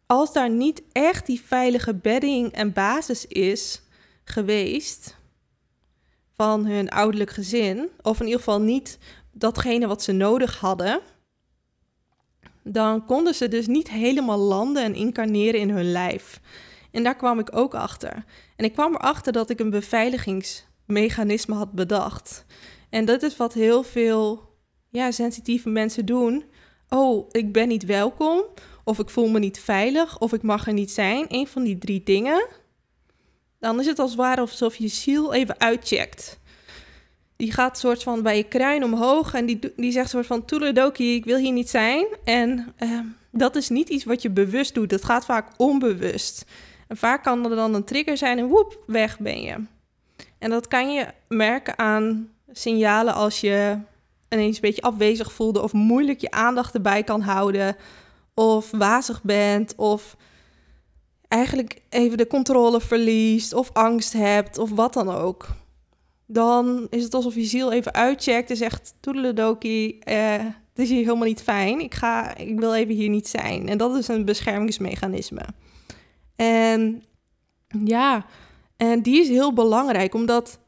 als 0.05 0.33
daar 0.33 0.49
niet 0.49 0.83
echt 0.91 1.25
die 1.25 1.41
veilige 1.41 1.93
bedding 1.93 2.51
en 2.51 2.73
basis 2.73 3.25
is 3.27 3.81
geweest 4.23 5.17
van 6.35 6.65
hun 6.65 6.89
ouderlijk 6.89 7.29
gezin, 7.29 7.89
of 8.01 8.19
in 8.19 8.25
ieder 8.25 8.39
geval 8.39 8.61
niet 8.61 8.97
datgene 9.33 9.87
wat 9.87 10.03
ze 10.03 10.11
nodig 10.11 10.59
hadden, 10.59 11.01
dan 12.63 13.05
konden 13.05 13.35
ze 13.35 13.47
dus 13.47 13.67
niet 13.67 13.89
helemaal 13.89 14.37
landen 14.37 14.83
en 14.83 14.95
incarneren 14.95 15.59
in 15.59 15.69
hun 15.69 15.91
lijf. 15.91 16.39
En 16.91 17.03
daar 17.03 17.15
kwam 17.15 17.39
ik 17.39 17.55
ook 17.55 17.75
achter. 17.75 18.23
En 18.55 18.65
ik 18.65 18.73
kwam 18.73 18.95
erachter 18.95 19.33
dat 19.33 19.49
ik 19.49 19.59
een 19.59 19.69
beveiligingsmechanisme 19.69 21.55
had 21.55 21.71
bedacht. 21.71 22.45
En 22.89 23.05
dat 23.05 23.23
is 23.23 23.37
wat 23.37 23.53
heel 23.53 23.83
veel 23.83 24.51
ja, 24.89 25.11
sensitieve 25.11 25.69
mensen 25.69 26.05
doen. 26.05 26.45
Oh, 26.89 27.27
ik 27.31 27.53
ben 27.53 27.67
niet 27.67 27.85
welkom, 27.85 28.43
of 28.83 28.99
ik 28.99 29.09
voel 29.09 29.29
me 29.29 29.39
niet 29.39 29.59
veilig, 29.59 30.19
of 30.19 30.33
ik 30.33 30.41
mag 30.41 30.67
er 30.67 30.73
niet 30.73 30.91
zijn. 30.91 31.25
Een 31.27 31.47
van 31.47 31.63
die 31.63 31.77
drie 31.77 32.03
dingen. 32.03 32.47
Dan 33.59 33.79
is 33.79 33.85
het 33.85 33.99
als 33.99 34.15
ware 34.15 34.41
alsof 34.41 34.75
je 34.75 34.87
ziel 34.87 35.33
even 35.33 35.59
uitcheckt. 35.59 36.39
Die 37.43 37.51
gaat 37.51 37.79
soort 37.79 38.03
van 38.03 38.21
bij 38.21 38.37
je 38.37 38.43
kruin 38.43 38.83
omhoog 38.83 39.33
en 39.33 39.45
die, 39.45 39.59
die 39.75 39.91
zegt 39.91 40.09
soort 40.09 40.25
van 40.25 40.45
toeledoki, 40.45 41.15
ik 41.15 41.25
wil 41.25 41.37
hier 41.37 41.51
niet 41.51 41.69
zijn. 41.69 42.05
En 42.23 42.73
uh, 42.79 42.99
dat 43.31 43.55
is 43.55 43.69
niet 43.69 43.89
iets 43.89 44.03
wat 44.03 44.21
je 44.21 44.29
bewust 44.29 44.73
doet. 44.73 44.89
Dat 44.89 45.05
gaat 45.05 45.25
vaak 45.25 45.47
onbewust. 45.57 46.45
En 46.87 46.97
vaak 46.97 47.23
kan 47.23 47.49
er 47.49 47.55
dan 47.55 47.73
een 47.73 47.83
trigger 47.83 48.17
zijn 48.17 48.37
en 48.37 48.47
woep, 48.47 48.83
weg 48.87 49.19
ben 49.19 49.41
je. 49.41 49.55
En 50.39 50.49
dat 50.49 50.67
kan 50.67 50.93
je 50.93 51.07
merken 51.27 51.77
aan 51.77 52.29
signalen 52.51 53.13
als 53.13 53.41
je 53.41 53.77
ineens 54.29 54.55
een 54.55 54.61
beetje 54.61 54.81
afwezig 54.81 55.33
voelde 55.33 55.61
of 55.61 55.73
moeilijk 55.73 56.21
je 56.21 56.31
aandacht 56.31 56.73
erbij 56.73 57.03
kan 57.03 57.21
houden 57.21 57.75
of 58.33 58.71
wazig 58.71 59.23
bent 59.23 59.75
of 59.75 60.15
eigenlijk 61.27 61.81
even 61.89 62.17
de 62.17 62.27
controle 62.27 62.81
verliest 62.81 63.53
of 63.53 63.73
angst 63.73 64.13
hebt 64.13 64.57
of 64.57 64.69
wat 64.69 64.93
dan 64.93 65.09
ook. 65.09 65.47
Dan 66.33 66.87
is 66.89 67.03
het 67.03 67.13
alsof 67.13 67.35
je 67.35 67.43
ziel 67.43 67.71
even 67.71 67.93
uitcheckt 67.93 68.49
en 68.49 68.57
zegt: 68.57 68.93
Toedeledoki, 68.99 69.99
eh, 69.99 70.37
het 70.37 70.83
is 70.83 70.89
hier 70.89 71.03
helemaal 71.03 71.27
niet 71.27 71.41
fijn. 71.41 71.79
Ik, 71.79 71.93
ga, 71.93 72.35
ik 72.35 72.59
wil 72.59 72.73
even 72.73 72.93
hier 72.95 73.09
niet 73.09 73.27
zijn. 73.27 73.69
En 73.69 73.77
dat 73.77 73.95
is 73.95 74.07
een 74.07 74.25
beschermingsmechanisme. 74.25 75.45
En 76.35 77.03
ja, 77.83 78.25
en 78.77 79.01
die 79.01 79.21
is 79.21 79.27
heel 79.27 79.53
belangrijk, 79.53 80.13
omdat 80.13 80.59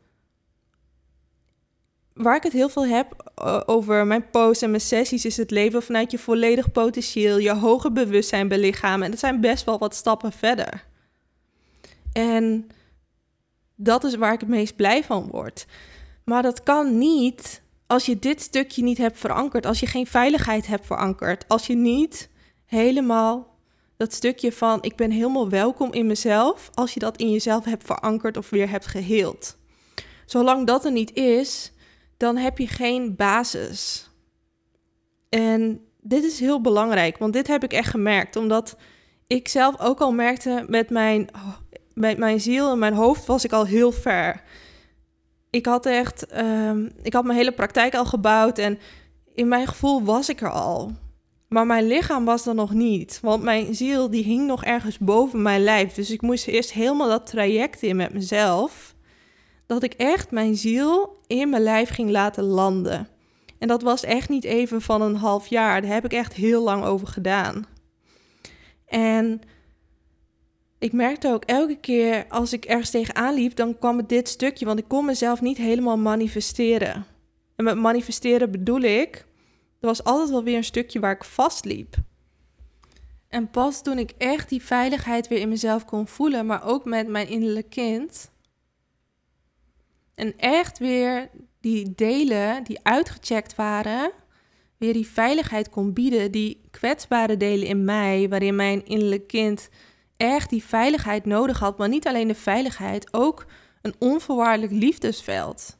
waar 2.13 2.35
ik 2.35 2.43
het 2.43 2.53
heel 2.53 2.69
veel 2.69 2.85
heb 2.85 3.31
uh, 3.39 3.61
over 3.65 4.07
mijn 4.07 4.29
posts 4.29 4.63
en 4.63 4.69
mijn 4.69 4.81
sessies, 4.81 5.25
is 5.25 5.37
het 5.37 5.51
leven 5.51 5.83
vanuit 5.83 6.11
je 6.11 6.17
volledig 6.17 6.71
potentieel, 6.71 7.37
je 7.37 7.53
hoger 7.53 7.91
bewustzijn 7.91 8.47
belichamen. 8.47 9.05
En 9.05 9.11
dat 9.11 9.19
zijn 9.19 9.41
best 9.41 9.65
wel 9.65 9.77
wat 9.77 9.95
stappen 9.95 10.31
verder. 10.31 10.85
En 12.13 12.67
dat 13.75 14.03
is 14.03 14.15
waar 14.15 14.33
ik 14.33 14.39
het 14.39 14.49
meest 14.49 14.75
blij 14.75 15.03
van 15.03 15.27
word. 15.27 15.65
Maar 16.23 16.41
dat 16.41 16.63
kan 16.63 16.97
niet 16.97 17.63
als 17.87 18.05
je 18.05 18.19
dit 18.19 18.41
stukje 18.41 18.83
niet 18.83 18.97
hebt 18.97 19.19
verankerd, 19.19 19.65
als 19.65 19.79
je 19.79 19.87
geen 19.87 20.07
veiligheid 20.07 20.67
hebt 20.67 20.85
verankerd, 20.85 21.47
als 21.47 21.67
je 21.67 21.75
niet 21.75 22.29
helemaal 22.65 23.55
dat 23.97 24.13
stukje 24.13 24.51
van 24.51 24.83
ik 24.83 24.95
ben 24.95 25.11
helemaal 25.11 25.49
welkom 25.49 25.93
in 25.93 26.07
mezelf, 26.07 26.69
als 26.73 26.93
je 26.93 26.99
dat 26.99 27.17
in 27.17 27.31
jezelf 27.31 27.65
hebt 27.65 27.83
verankerd 27.83 28.37
of 28.37 28.49
weer 28.49 28.69
hebt 28.69 28.85
geheeld. 28.85 29.57
Zolang 30.25 30.67
dat 30.67 30.85
er 30.85 30.91
niet 30.91 31.13
is, 31.13 31.71
dan 32.17 32.37
heb 32.37 32.57
je 32.57 32.67
geen 32.67 33.15
basis. 33.15 34.09
En 35.29 35.81
dit 36.01 36.23
is 36.23 36.39
heel 36.39 36.61
belangrijk, 36.61 37.17
want 37.17 37.33
dit 37.33 37.47
heb 37.47 37.63
ik 37.63 37.73
echt 37.73 37.89
gemerkt, 37.89 38.35
omdat 38.35 38.77
ik 39.27 39.47
zelf 39.47 39.79
ook 39.79 39.99
al 39.99 40.11
merkte 40.11 40.65
met 40.67 40.89
mijn, 40.89 41.29
met 41.95 42.17
mijn 42.17 42.41
ziel 42.41 42.71
en 42.71 42.79
mijn 42.79 42.93
hoofd 42.93 43.25
was 43.25 43.45
ik 43.45 43.51
al 43.51 43.65
heel 43.65 43.91
ver. 43.91 44.41
Ik 45.49 45.65
had 45.65 45.85
echt, 45.85 46.37
um, 46.37 46.91
ik 47.01 47.13
had 47.13 47.23
mijn 47.23 47.37
hele 47.37 47.51
praktijk 47.51 47.95
al 47.95 48.05
gebouwd 48.05 48.57
en 48.57 48.79
in 49.33 49.47
mijn 49.47 49.67
gevoel 49.67 50.03
was 50.03 50.29
ik 50.29 50.41
er 50.41 50.51
al. 50.51 50.91
Maar 51.47 51.65
mijn 51.65 51.87
lichaam 51.87 52.25
was 52.25 52.45
er 52.45 52.55
nog 52.55 52.73
niet, 52.73 53.19
want 53.21 53.43
mijn 53.43 53.75
ziel 53.75 54.09
die 54.09 54.23
hing 54.23 54.47
nog 54.47 54.63
ergens 54.63 54.97
boven 54.97 55.41
mijn 55.41 55.63
lijf. 55.63 55.93
Dus 55.93 56.11
ik 56.11 56.21
moest 56.21 56.47
eerst 56.47 56.73
helemaal 56.73 57.09
dat 57.09 57.27
traject 57.27 57.81
in 57.81 57.95
met 57.95 58.13
mezelf 58.13 58.95
dat 59.65 59.83
ik 59.83 59.93
echt 59.93 60.31
mijn 60.31 60.55
ziel 60.55 61.17
in 61.27 61.49
mijn 61.49 61.63
lijf 61.63 61.89
ging 61.89 62.09
laten 62.09 62.43
landen. 62.43 63.07
En 63.59 63.67
dat 63.67 63.81
was 63.81 64.03
echt 64.03 64.29
niet 64.29 64.43
even 64.43 64.81
van 64.81 65.01
een 65.01 65.15
half 65.15 65.47
jaar. 65.47 65.81
Daar 65.81 65.93
heb 65.93 66.05
ik 66.05 66.13
echt 66.13 66.33
heel 66.33 66.63
lang 66.63 66.83
over 66.83 67.07
gedaan. 67.07 67.65
En 68.85 69.41
ik 70.79 70.93
merkte 70.93 71.31
ook 71.31 71.43
elke 71.43 71.75
keer 71.75 72.25
als 72.29 72.53
ik 72.53 72.65
ergens 72.65 72.89
tegenaan 72.89 73.33
liep, 73.33 73.55
dan 73.55 73.79
kwam 73.79 73.97
het 73.97 74.09
dit 74.09 74.29
stukje, 74.29 74.65
want 74.65 74.79
ik 74.79 74.87
kon 74.87 75.05
mezelf 75.05 75.41
niet 75.41 75.57
helemaal 75.57 75.97
manifesteren. 75.97 77.05
En 77.55 77.63
met 77.63 77.77
manifesteren 77.77 78.51
bedoel 78.51 78.81
ik, 78.81 79.15
er 79.79 79.87
was 79.87 80.03
altijd 80.03 80.29
wel 80.29 80.43
weer 80.43 80.57
een 80.57 80.63
stukje 80.63 80.99
waar 80.99 81.15
ik 81.15 81.23
vastliep. 81.23 81.95
En 83.27 83.49
pas 83.49 83.83
toen 83.83 83.97
ik 83.97 84.11
echt 84.17 84.49
die 84.49 84.61
veiligheid 84.61 85.27
weer 85.27 85.39
in 85.39 85.49
mezelf 85.49 85.85
kon 85.85 86.07
voelen, 86.07 86.45
maar 86.45 86.65
ook 86.65 86.85
met 86.85 87.07
mijn 87.07 87.27
innerlijk 87.27 87.69
kind. 87.69 88.31
En 90.15 90.37
echt 90.37 90.77
weer 90.77 91.29
die 91.59 91.93
delen 91.95 92.63
die 92.63 92.79
uitgecheckt 92.83 93.55
waren, 93.55 94.11
weer 94.77 94.93
die 94.93 95.07
veiligheid 95.07 95.69
kon 95.69 95.93
bieden, 95.93 96.31
die 96.31 96.61
kwetsbare 96.71 97.37
delen 97.37 97.67
in 97.67 97.85
mij, 97.85 98.29
waarin 98.29 98.55
mijn 98.55 98.85
innerlijk 98.85 99.27
kind 99.27 99.69
echt 100.17 100.49
die 100.49 100.63
veiligheid 100.63 101.25
nodig 101.25 101.59
had, 101.59 101.77
maar 101.77 101.89
niet 101.89 102.07
alleen 102.07 102.27
de 102.27 102.35
veiligheid, 102.35 103.13
ook 103.13 103.45
een 103.81 103.95
onvoorwaardelijk 103.99 104.71
liefdesveld. 104.71 105.77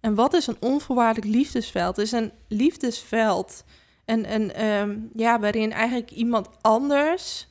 En 0.00 0.14
wat 0.14 0.34
is 0.34 0.46
een 0.46 0.56
onvoorwaardelijk 0.60 1.34
liefdesveld? 1.34 1.96
Het 1.96 2.04
is 2.04 2.12
een 2.12 2.32
liefdesveld 2.48 3.64
en, 4.04 4.24
en 4.24 4.54
ehm, 4.54 4.98
ja, 5.12 5.40
waarin 5.40 5.72
eigenlijk 5.72 6.10
iemand 6.10 6.48
anders 6.60 7.48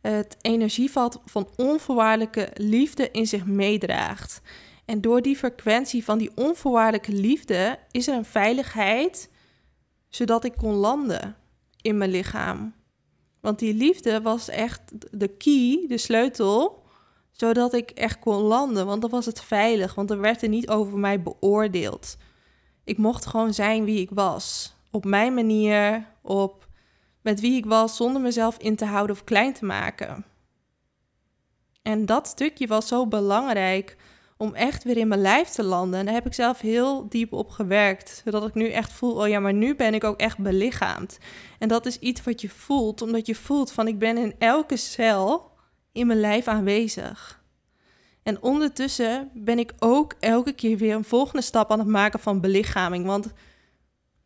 het 0.00 0.36
energieveld 0.40 1.20
van 1.24 1.48
onvoorwaardelijke 1.56 2.50
liefde 2.54 3.10
in 3.10 3.26
zich 3.26 3.46
meedraagt. 3.46 4.40
En 4.84 5.00
door 5.00 5.22
die 5.22 5.36
frequentie 5.36 6.04
van 6.04 6.18
die 6.18 6.30
onvoorwaardelijke 6.34 7.12
liefde 7.12 7.78
is 7.90 8.08
er 8.08 8.14
een 8.14 8.24
veiligheid 8.24 9.30
zodat 10.08 10.44
ik 10.44 10.56
kon 10.56 10.74
landen 10.74 11.36
in 11.80 11.98
mijn 11.98 12.10
lichaam. 12.10 12.74
Want 13.44 13.58
die 13.58 13.74
liefde 13.74 14.22
was 14.22 14.48
echt 14.48 14.82
de 15.10 15.28
key, 15.28 15.84
de 15.88 15.98
sleutel, 15.98 16.82
zodat 17.32 17.74
ik 17.74 17.90
echt 17.90 18.18
kon 18.18 18.34
landen. 18.34 18.86
Want 18.86 19.00
dan 19.00 19.10
was 19.10 19.26
het 19.26 19.40
veilig, 19.40 19.94
want 19.94 20.10
er 20.10 20.20
werd 20.20 20.42
er 20.42 20.48
niet 20.48 20.68
over 20.68 20.98
mij 20.98 21.22
beoordeeld. 21.22 22.16
Ik 22.84 22.98
mocht 22.98 23.26
gewoon 23.26 23.54
zijn 23.54 23.84
wie 23.84 24.00
ik 24.00 24.10
was. 24.10 24.74
Op 24.90 25.04
mijn 25.04 25.34
manier, 25.34 26.06
op 26.22 26.68
met 27.20 27.40
wie 27.40 27.56
ik 27.56 27.66
was, 27.66 27.96
zonder 27.96 28.22
mezelf 28.22 28.56
in 28.58 28.76
te 28.76 28.84
houden 28.84 29.16
of 29.16 29.24
klein 29.24 29.52
te 29.52 29.64
maken. 29.64 30.24
En 31.82 32.06
dat 32.06 32.26
stukje 32.26 32.66
was 32.66 32.88
zo 32.88 33.06
belangrijk 33.06 33.96
om 34.44 34.54
echt 34.54 34.84
weer 34.84 34.96
in 34.96 35.08
mijn 35.08 35.20
lijf 35.20 35.48
te 35.48 35.62
landen. 35.62 35.98
En 35.98 36.04
daar 36.04 36.14
heb 36.14 36.26
ik 36.26 36.34
zelf 36.34 36.60
heel 36.60 37.08
diep 37.08 37.32
op 37.32 37.50
gewerkt. 37.50 38.22
Zodat 38.24 38.46
ik 38.46 38.54
nu 38.54 38.68
echt 38.68 38.92
voel, 38.92 39.22
oh 39.22 39.28
ja, 39.28 39.40
maar 39.40 39.54
nu 39.54 39.74
ben 39.74 39.94
ik 39.94 40.04
ook 40.04 40.20
echt 40.20 40.38
belichaamd. 40.38 41.18
En 41.58 41.68
dat 41.68 41.86
is 41.86 41.98
iets 41.98 42.22
wat 42.22 42.40
je 42.40 42.48
voelt, 42.48 43.02
omdat 43.02 43.26
je 43.26 43.34
voelt 43.34 43.72
van 43.72 43.88
ik 43.88 43.98
ben 43.98 44.16
in 44.16 44.34
elke 44.38 44.76
cel 44.76 45.50
in 45.92 46.06
mijn 46.06 46.20
lijf 46.20 46.46
aanwezig. 46.46 47.42
En 48.22 48.42
ondertussen 48.42 49.30
ben 49.34 49.58
ik 49.58 49.72
ook 49.78 50.14
elke 50.20 50.52
keer 50.52 50.76
weer 50.76 50.94
een 50.94 51.04
volgende 51.04 51.42
stap 51.42 51.70
aan 51.70 51.78
het 51.78 51.88
maken 51.88 52.20
van 52.20 52.40
belichaming. 52.40 53.06
Want 53.06 53.32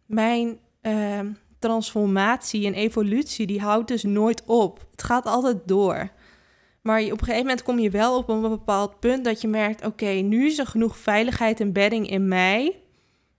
mijn 0.07 0.59
uh, 0.83 1.21
transformatie 1.59 2.67
en 2.67 2.75
evolutie, 2.75 3.47
die 3.47 3.61
houdt 3.61 3.89
dus 3.89 4.03
nooit 4.03 4.43
op. 4.47 4.87
Het 4.91 5.03
gaat 5.03 5.27
altijd 5.27 5.57
door. 5.65 6.11
Maar 6.82 7.02
op 7.02 7.11
een 7.11 7.18
gegeven 7.18 7.40
moment 7.40 7.62
kom 7.62 7.78
je 7.78 7.90
wel 7.90 8.16
op 8.16 8.28
een 8.28 8.40
bepaald 8.40 9.00
punt 9.00 9.25
dat 9.25 9.40
je 9.40 9.49
merkt: 9.49 9.87
oké, 9.87 10.08
nu 10.11 10.47
is 10.47 10.58
er 10.58 10.66
genoeg 10.66 10.99
veiligheid 10.99 11.61
en 11.61 11.73
bedding 11.73 12.11
in 12.11 12.28
mij. 12.28 12.80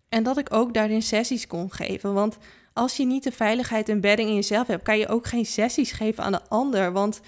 En 0.10 0.24
dat 0.24 0.38
ik 0.38 0.53
ook 0.53 0.74
daarin 0.74 1.01
sessies 1.01 1.48
kon 1.48 1.72
geven. 1.72 2.13
Want 2.13 2.38
als 2.74 2.98
je 2.98 3.05
niet 3.05 3.24
de 3.24 3.31
veiligheid 3.31 3.89
en 3.89 4.01
bedding 4.01 4.29
in 4.29 4.36
jezelf 4.36 4.67
hebt, 4.67 4.84
kan 4.84 4.98
je 4.98 5.08
ook 5.08 5.27
geen 5.27 5.46
sessies 5.46 5.91
geven 5.91 6.24
aan 6.24 6.31
de 6.31 6.41
ander. 6.48 6.91
Want 6.91 7.22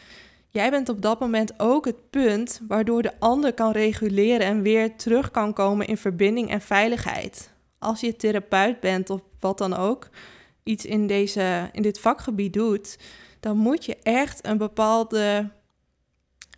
jij 0.50 0.70
bent 0.70 0.90
op 0.90 1.02
dat 1.02 1.20
moment 1.20 1.60
ook 1.60 1.86
het 1.86 2.10
punt 2.10 2.62
waardoor 2.68 3.02
de 3.02 3.20
ander 3.20 3.54
kan 3.54 3.72
reguleren 3.72 4.48
en 4.48 4.62
weer 4.62 4.96
terug 4.96 5.32
kan 5.32 5.54
komen 5.54 5.88
in 5.88 5.98
verbinding 5.98 6.50
en 6.50 6.62
veiligheid. 6.62 7.52
Als 7.80 8.00
je 8.00 8.16
therapeut 8.16 8.80
bent 8.80 9.10
of 9.10 9.22
wat 9.40 9.58
dan 9.58 9.74
ook, 9.74 10.10
iets 10.64 10.86
in, 10.86 11.08
deze, 11.08 11.70
in 11.72 11.82
dit 11.82 12.00
vakgebied 12.00 12.54
doet, 12.54 12.98
dan 13.40 13.58
moet 13.58 13.86
je 13.86 13.98
echt 14.04 14.46
een 14.46 14.58
bepaalde 14.58 15.50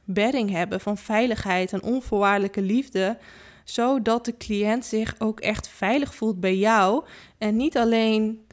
bedding 0.06 0.50
hebben 0.50 0.80
van 0.80 0.98
veiligheid 0.98 1.74
en 1.74 1.84
onvoorwaardelijke 1.84 2.62
liefde, 2.62 3.18
zodat 3.64 4.26
de 4.26 4.38
cliënt 4.38 4.86
zich 4.86 5.16
ook 5.20 5.40
echt 5.40 5.68
veilig 5.68 6.16
voelt 6.16 6.40
bij 6.40 6.58
jou 6.58 7.06
en 7.38 7.56
niet 7.56 7.78
alleen 7.78 8.46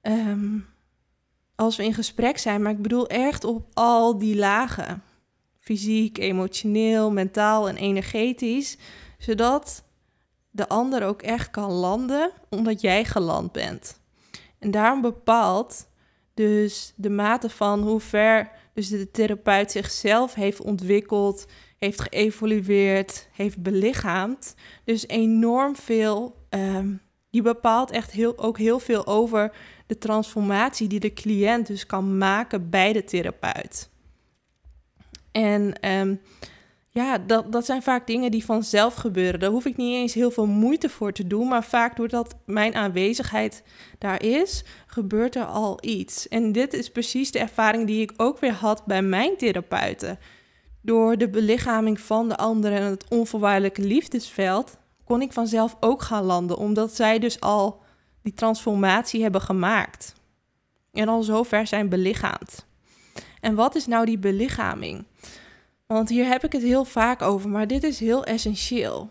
ehm, 0.00 0.58
als 1.54 1.76
we 1.76 1.84
in 1.84 1.94
gesprek 1.94 2.38
zijn, 2.38 2.62
maar 2.62 2.72
ik 2.72 2.82
bedoel 2.82 3.06
echt 3.06 3.44
op 3.44 3.66
al 3.72 4.18
die 4.18 4.36
lagen. 4.36 5.02
Fysiek, 5.58 6.18
emotioneel, 6.18 7.10
mentaal 7.10 7.68
en 7.68 7.76
energetisch, 7.76 8.76
zodat 9.18 9.84
de 10.50 10.68
ander 10.68 11.04
ook 11.04 11.22
echt 11.22 11.50
kan 11.50 11.70
landen 11.70 12.30
omdat 12.48 12.80
jij 12.80 13.04
geland 13.04 13.52
bent. 13.52 14.00
En 14.58 14.70
daarom 14.70 15.00
bepaalt 15.00 15.86
dus 16.34 16.92
de 16.96 17.10
mate 17.10 17.50
van 17.50 17.82
hoe 17.82 18.00
ver 18.00 18.50
dus 18.74 18.88
de 18.88 19.10
therapeut 19.10 19.70
zichzelf 19.70 20.34
heeft 20.34 20.60
ontwikkeld, 20.60 21.46
heeft 21.78 22.00
geëvolueerd, 22.00 23.28
heeft 23.32 23.62
belichaamd. 23.62 24.54
Dus 24.84 25.06
enorm 25.06 25.76
veel. 25.76 26.36
Um, 26.50 27.00
die 27.30 27.42
bepaalt 27.42 27.90
echt 27.90 28.10
heel, 28.10 28.38
ook 28.38 28.58
heel 28.58 28.78
veel 28.78 29.06
over 29.06 29.52
de 29.86 29.98
transformatie 29.98 30.88
die 30.88 31.00
de 31.00 31.12
cliënt 31.12 31.66
dus 31.66 31.86
kan 31.86 32.18
maken 32.18 32.70
bij 32.70 32.92
de 32.92 33.04
therapeut. 33.04 33.90
En 35.30 35.88
um, 35.90 36.20
ja, 36.94 37.18
dat, 37.18 37.52
dat 37.52 37.64
zijn 37.64 37.82
vaak 37.82 38.06
dingen 38.06 38.30
die 38.30 38.44
vanzelf 38.44 38.94
gebeuren. 38.94 39.40
Daar 39.40 39.50
hoef 39.50 39.64
ik 39.64 39.76
niet 39.76 39.94
eens 39.94 40.14
heel 40.14 40.30
veel 40.30 40.46
moeite 40.46 40.88
voor 40.88 41.12
te 41.12 41.26
doen. 41.26 41.48
Maar 41.48 41.64
vaak 41.64 41.96
doordat 41.96 42.34
mijn 42.46 42.74
aanwezigheid 42.74 43.62
daar 43.98 44.22
is, 44.22 44.64
gebeurt 44.86 45.36
er 45.36 45.44
al 45.44 45.78
iets. 45.80 46.28
En 46.28 46.52
dit 46.52 46.72
is 46.72 46.90
precies 46.90 47.30
de 47.30 47.38
ervaring 47.38 47.86
die 47.86 48.02
ik 48.02 48.12
ook 48.16 48.38
weer 48.38 48.52
had 48.52 48.84
bij 48.86 49.02
mijn 49.02 49.36
therapeuten. 49.36 50.18
Door 50.82 51.16
de 51.16 51.28
belichaming 51.28 52.00
van 52.00 52.28
de 52.28 52.36
ander 52.36 52.72
en 52.72 52.82
het 52.82 53.08
onvoorwaardelijke 53.08 53.82
liefdesveld 53.82 54.76
kon 55.04 55.22
ik 55.22 55.32
vanzelf 55.32 55.76
ook 55.80 56.02
gaan 56.02 56.24
landen. 56.24 56.56
Omdat 56.56 56.94
zij 56.94 57.18
dus 57.18 57.40
al 57.40 57.82
die 58.22 58.34
transformatie 58.34 59.22
hebben 59.22 59.40
gemaakt. 59.40 60.14
En 60.92 61.08
al 61.08 61.22
zover 61.22 61.66
zijn 61.66 61.88
belichaamd. 61.88 62.66
En 63.40 63.54
wat 63.54 63.74
is 63.74 63.86
nou 63.86 64.04
die 64.04 64.18
belichaming? 64.18 65.04
Want 65.92 66.08
hier 66.08 66.26
heb 66.26 66.44
ik 66.44 66.52
het 66.52 66.62
heel 66.62 66.84
vaak 66.84 67.22
over, 67.22 67.50
maar 67.50 67.66
dit 67.66 67.82
is 67.82 68.00
heel 68.00 68.24
essentieel. 68.24 69.10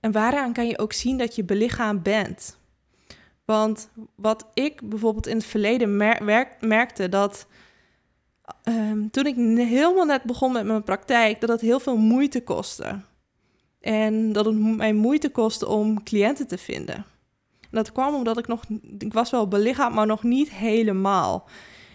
En 0.00 0.12
waaraan 0.12 0.52
kan 0.52 0.66
je 0.66 0.78
ook 0.78 0.92
zien 0.92 1.18
dat 1.18 1.34
je 1.34 1.44
belichaamd 1.44 2.02
bent? 2.02 2.58
Want 3.44 3.88
wat 4.14 4.46
ik 4.54 4.88
bijvoorbeeld 4.88 5.26
in 5.26 5.36
het 5.36 5.46
verleden 5.46 5.96
merkte, 6.60 7.08
dat 7.08 7.46
um, 8.64 9.10
toen 9.10 9.26
ik 9.26 9.34
helemaal 9.68 10.04
net 10.04 10.22
begon 10.22 10.52
met 10.52 10.64
mijn 10.64 10.82
praktijk, 10.82 11.40
dat 11.40 11.48
het 11.48 11.60
heel 11.60 11.80
veel 11.80 11.96
moeite 11.96 12.42
kostte. 12.42 13.00
En 13.80 14.32
dat 14.32 14.44
het 14.44 14.76
mij 14.76 14.92
moeite 14.92 15.30
kostte 15.30 15.68
om 15.68 16.02
cliënten 16.02 16.46
te 16.46 16.58
vinden. 16.58 16.96
En 17.60 17.68
dat 17.70 17.92
kwam 17.92 18.14
omdat 18.14 18.38
ik 18.38 18.46
nog, 18.46 18.62
ik 18.98 19.12
was 19.12 19.30
wel 19.30 19.48
belichaamd, 19.48 19.94
maar 19.94 20.06
nog 20.06 20.22
niet 20.22 20.50
helemaal. 20.50 21.48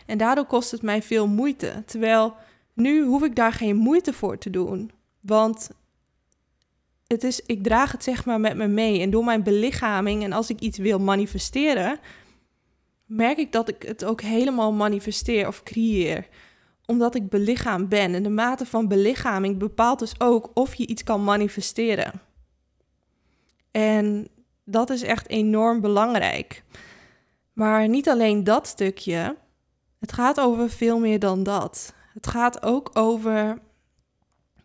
En 0.05 0.17
daardoor 0.17 0.45
kostte 0.45 0.75
het 0.75 0.83
mij 0.83 1.01
veel 1.01 1.27
moeite. 1.27 1.83
Terwijl 1.85 2.35
nu 2.73 3.03
hoef 3.03 3.23
ik 3.23 3.35
daar 3.35 3.53
geen 3.53 3.75
moeite 3.75 4.13
voor 4.13 4.37
te 4.37 4.49
doen. 4.49 4.91
Want 5.21 5.69
het 7.07 7.23
is, 7.23 7.41
ik 7.45 7.63
draag 7.63 7.91
het 7.91 8.03
zeg 8.03 8.25
maar 8.25 8.39
met 8.39 8.55
me 8.55 8.67
mee. 8.67 9.01
En 9.01 9.09
door 9.09 9.23
mijn 9.23 9.43
belichaming 9.43 10.23
en 10.23 10.31
als 10.31 10.49
ik 10.49 10.59
iets 10.59 10.77
wil 10.77 10.99
manifesteren, 10.99 11.99
merk 13.05 13.37
ik 13.37 13.51
dat 13.51 13.69
ik 13.69 13.81
het 13.83 14.05
ook 14.05 14.21
helemaal 14.21 14.73
manifesteer 14.73 15.47
of 15.47 15.63
creëer. 15.63 16.27
Omdat 16.85 17.15
ik 17.15 17.29
belichaamd 17.29 17.89
ben. 17.89 18.13
En 18.13 18.23
de 18.23 18.29
mate 18.29 18.65
van 18.65 18.87
belichaming 18.87 19.57
bepaalt 19.57 19.99
dus 19.99 20.19
ook 20.19 20.51
of 20.53 20.73
je 20.73 20.87
iets 20.87 21.03
kan 21.03 21.23
manifesteren. 21.23 22.21
En 23.71 24.27
dat 24.63 24.89
is 24.89 25.01
echt 25.01 25.29
enorm 25.29 25.81
belangrijk. 25.81 26.63
Maar 27.53 27.87
niet 27.87 28.09
alleen 28.09 28.43
dat 28.43 28.67
stukje. 28.67 29.35
Het 29.99 30.11
gaat 30.11 30.39
over 30.39 30.69
veel 30.69 30.99
meer 30.99 31.19
dan 31.19 31.43
dat. 31.43 31.93
Het 32.13 32.27
gaat 32.27 32.63
ook 32.63 32.89
over 32.93 33.61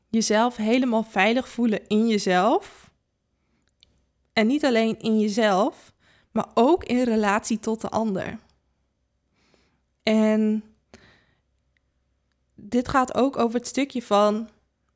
jezelf 0.09 0.57
helemaal 0.57 1.03
veilig 1.03 1.49
voelen 1.49 1.87
in 1.87 2.09
jezelf. 2.09 2.91
En 4.33 4.47
niet 4.47 4.65
alleen 4.65 4.99
in 4.99 5.21
jezelf, 5.21 5.93
maar 6.31 6.47
ook 6.55 6.85
in 6.85 7.03
relatie 7.03 7.59
tot 7.59 7.81
de 7.81 7.89
ander. 7.89 8.39
En 10.03 10.65
dit 12.55 12.89
gaat 12.89 13.15
ook 13.15 13.39
over 13.39 13.59
het 13.59 13.67
stukje 13.67 14.03
van 14.03 14.49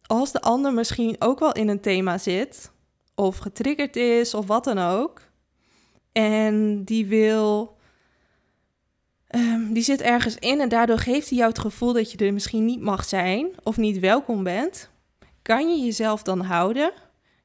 als 0.06 0.32
de 0.32 0.40
ander 0.40 0.72
misschien 0.74 1.16
ook 1.18 1.38
wel 1.38 1.52
in 1.52 1.68
een 1.68 1.80
thema 1.80 2.18
zit, 2.18 2.70
of 3.14 3.36
getriggerd 3.36 3.96
is, 3.96 4.34
of 4.34 4.46
wat 4.46 4.64
dan 4.64 4.78
ook, 4.78 5.22
en 6.12 6.84
die 6.84 7.06
wil 7.06 7.78
Ehm, 9.31 9.73
die 9.73 9.83
zit 9.83 10.01
ergens 10.01 10.37
in 10.37 10.61
en 10.61 10.69
daardoor 10.69 10.99
geeft 10.99 11.29
hij 11.29 11.38
jou 11.38 11.51
het 11.51 11.59
gevoel 11.59 11.93
dat 11.93 12.12
je 12.12 12.19
er 12.19 12.33
misschien 12.33 12.64
niet 12.64 12.81
mag 12.81 13.05
zijn 13.05 13.51
of 13.62 13.77
niet 13.77 13.99
welkom 13.99 14.43
bent. 14.43 14.90
Kan 15.43 15.69
je 15.69 15.85
jezelf 15.85 16.23
dan 16.23 16.40
houden? 16.40 16.93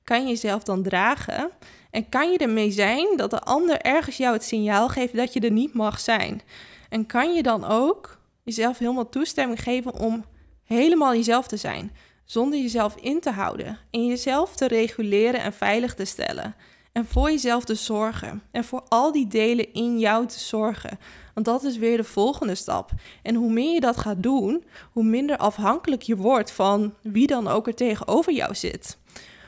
Kan 0.04 0.22
je 0.22 0.28
jezelf 0.28 0.64
dan 0.64 0.84
dragen? 0.84 1.50
En 1.92 2.10
kan 2.10 2.32
je 2.32 2.38
ermee 2.38 2.72
zijn 2.72 3.18
dat 3.18 3.30
de 3.30 3.40
ander 3.40 3.82
ergens 3.82 4.18
jou 4.18 4.34
het 4.34 4.44
signaal 4.44 4.90
geeft 4.90 5.16
dat 5.16 5.34
je 5.34 5.40
er 5.40 5.52
niet 5.52 5.74
mag 5.74 6.00
zijn? 6.00 6.42
En 6.90 7.06
kan 7.06 7.34
je 7.34 7.44
dan 7.44 7.66
ook 7.66 8.20
jezelf 8.44 8.78
helemaal 8.78 9.10
toestemming 9.10 9.62
geven 9.62 9.94
om 9.94 10.26
helemaal 10.64 11.14
jezelf 11.14 11.48
te 11.48 11.58
zijn, 11.58 11.92
zonder 12.24 12.60
jezelf 12.60 12.96
in 12.96 13.20
te 13.20 13.32
houden 13.32 13.78
en 13.92 14.06
jezelf 14.06 14.56
te 14.56 14.68
reguleren 14.68 15.42
en 15.42 15.54
veilig 15.54 15.94
te 15.94 16.06
stellen? 16.06 16.56
En 16.92 17.06
voor 17.06 17.32
jezelf 17.32 17.64
te 17.64 17.76
zorgen. 17.76 18.42
En 18.52 18.64
voor 18.64 18.84
al 18.88 19.12
die 19.12 19.28
delen 19.28 19.74
in 19.74 20.00
jou 20.00 20.28
te 20.28 20.40
zorgen. 20.40 21.00
Want 21.36 21.46
dat 21.46 21.64
is 21.64 21.78
weer 21.78 21.98
de 21.98 22.04
volgende 22.04 22.56
stap. 22.56 22.92
En 23.22 23.36
hoe 23.36 23.52
meer 23.52 23.74
je 23.74 23.80
dat 23.80 23.98
gaat 23.98 24.24
doen, 24.24 24.64
hoe 24.92 25.04
minder 25.04 25.38
afhankelijk 25.38 26.02
je 26.02 26.16
wordt 26.16 26.52
van 26.52 26.94
wie 27.02 27.28
dan 27.28 27.48
ook 27.48 27.68
er 27.68 27.76
tegenover 27.76 28.34
jou 28.34 28.56
zit 28.56 28.98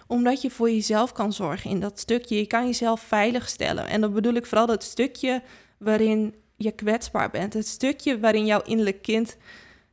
omdat 0.07 0.41
je 0.41 0.49
voor 0.49 0.69
jezelf 0.71 1.11
kan 1.11 1.33
zorgen 1.33 1.69
in 1.69 1.79
dat 1.79 1.99
stukje. 1.99 2.35
Je 2.35 2.47
kan 2.47 2.65
jezelf 2.65 3.01
veilig 3.01 3.49
stellen. 3.49 3.87
En 3.87 4.01
dan 4.01 4.13
bedoel 4.13 4.33
ik 4.33 4.45
vooral 4.45 4.65
dat 4.65 4.83
stukje 4.83 5.41
waarin 5.77 6.35
je 6.55 6.71
kwetsbaar 6.71 7.29
bent. 7.29 7.53
Het 7.53 7.67
stukje 7.67 8.19
waarin 8.19 8.45
jouw 8.45 8.61
innerlijk 8.61 9.01
kind 9.01 9.37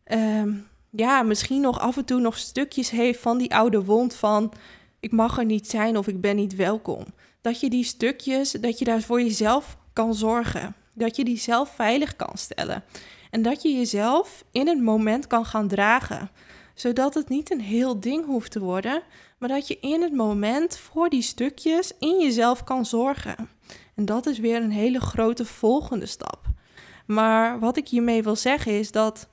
ehm, 0.04 0.52
ja, 0.90 1.22
misschien 1.22 1.60
nog 1.60 1.80
af 1.80 1.96
en 1.96 2.04
toe 2.04 2.20
nog 2.20 2.38
stukjes 2.38 2.90
heeft 2.90 3.20
van 3.20 3.38
die 3.38 3.54
oude 3.54 3.84
wond 3.84 4.14
van 4.14 4.52
ik 5.00 5.12
mag 5.12 5.38
er 5.38 5.44
niet 5.44 5.68
zijn 5.68 5.96
of 5.96 6.06
ik 6.06 6.20
ben 6.20 6.36
niet 6.36 6.54
welkom. 6.54 7.04
Dat 7.40 7.60
je 7.60 7.70
die 7.70 7.84
stukjes, 7.84 8.50
dat 8.50 8.78
je 8.78 8.84
daar 8.84 9.00
voor 9.00 9.22
jezelf 9.22 9.76
kan 9.92 10.14
zorgen. 10.14 10.74
Dat 10.94 11.16
je 11.16 11.24
die 11.24 11.38
zelf 11.38 11.74
veilig 11.74 12.16
kan 12.16 12.36
stellen. 12.36 12.84
En 13.30 13.42
dat 13.42 13.62
je 13.62 13.72
jezelf 13.72 14.44
in 14.50 14.68
het 14.68 14.80
moment 14.80 15.26
kan 15.26 15.44
gaan 15.44 15.68
dragen. 15.68 16.30
Zodat 16.74 17.14
het 17.14 17.28
niet 17.28 17.50
een 17.50 17.60
heel 17.60 18.00
ding 18.00 18.26
hoeft 18.26 18.50
te 18.50 18.60
worden, 18.60 19.02
maar 19.38 19.48
dat 19.48 19.68
je 19.68 19.78
in 19.80 20.02
het 20.02 20.12
moment 20.12 20.76
voor 20.76 21.08
die 21.08 21.22
stukjes 21.22 21.92
in 21.98 22.20
jezelf 22.20 22.64
kan 22.64 22.86
zorgen. 22.86 23.48
En 23.94 24.04
dat 24.04 24.26
is 24.26 24.38
weer 24.38 24.62
een 24.62 24.70
hele 24.70 25.00
grote 25.00 25.44
volgende 25.44 26.06
stap. 26.06 26.40
Maar 27.06 27.58
wat 27.58 27.76
ik 27.76 27.88
hiermee 27.88 28.22
wil 28.22 28.36
zeggen 28.36 28.78
is 28.78 28.90
dat 28.90 29.28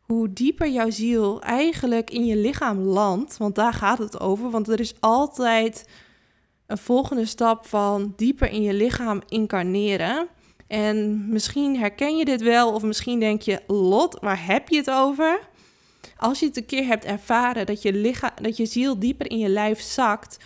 hoe 0.00 0.32
dieper 0.32 0.68
jouw 0.68 0.90
ziel 0.90 1.42
eigenlijk 1.42 2.10
in 2.10 2.24
je 2.24 2.36
lichaam 2.36 2.78
landt, 2.78 3.36
want 3.36 3.54
daar 3.54 3.72
gaat 3.72 3.98
het 3.98 4.20
over, 4.20 4.50
want 4.50 4.68
er 4.68 4.80
is 4.80 4.94
altijd 5.00 5.88
een 6.66 6.78
volgende 6.78 7.24
stap 7.24 7.66
van 7.66 8.12
dieper 8.16 8.50
in 8.50 8.62
je 8.62 8.74
lichaam 8.74 9.22
incarneren. 9.28 10.28
En 10.70 11.28
misschien 11.28 11.78
herken 11.78 12.16
je 12.16 12.24
dit 12.24 12.42
wel, 12.42 12.72
of 12.72 12.82
misschien 12.82 13.20
denk 13.20 13.42
je, 13.42 13.62
Lot, 13.66 14.18
waar 14.20 14.46
heb 14.46 14.68
je 14.68 14.76
het 14.76 14.90
over? 14.90 15.48
Als 16.16 16.40
je 16.40 16.46
het 16.46 16.56
een 16.56 16.66
keer 16.66 16.86
hebt 16.86 17.04
ervaren 17.04 17.66
dat 17.66 17.82
je, 17.82 17.92
lichaam, 17.92 18.30
dat 18.42 18.56
je 18.56 18.66
ziel 18.66 18.98
dieper 18.98 19.30
in 19.30 19.38
je 19.38 19.48
lijf 19.48 19.80
zakt, 19.80 20.36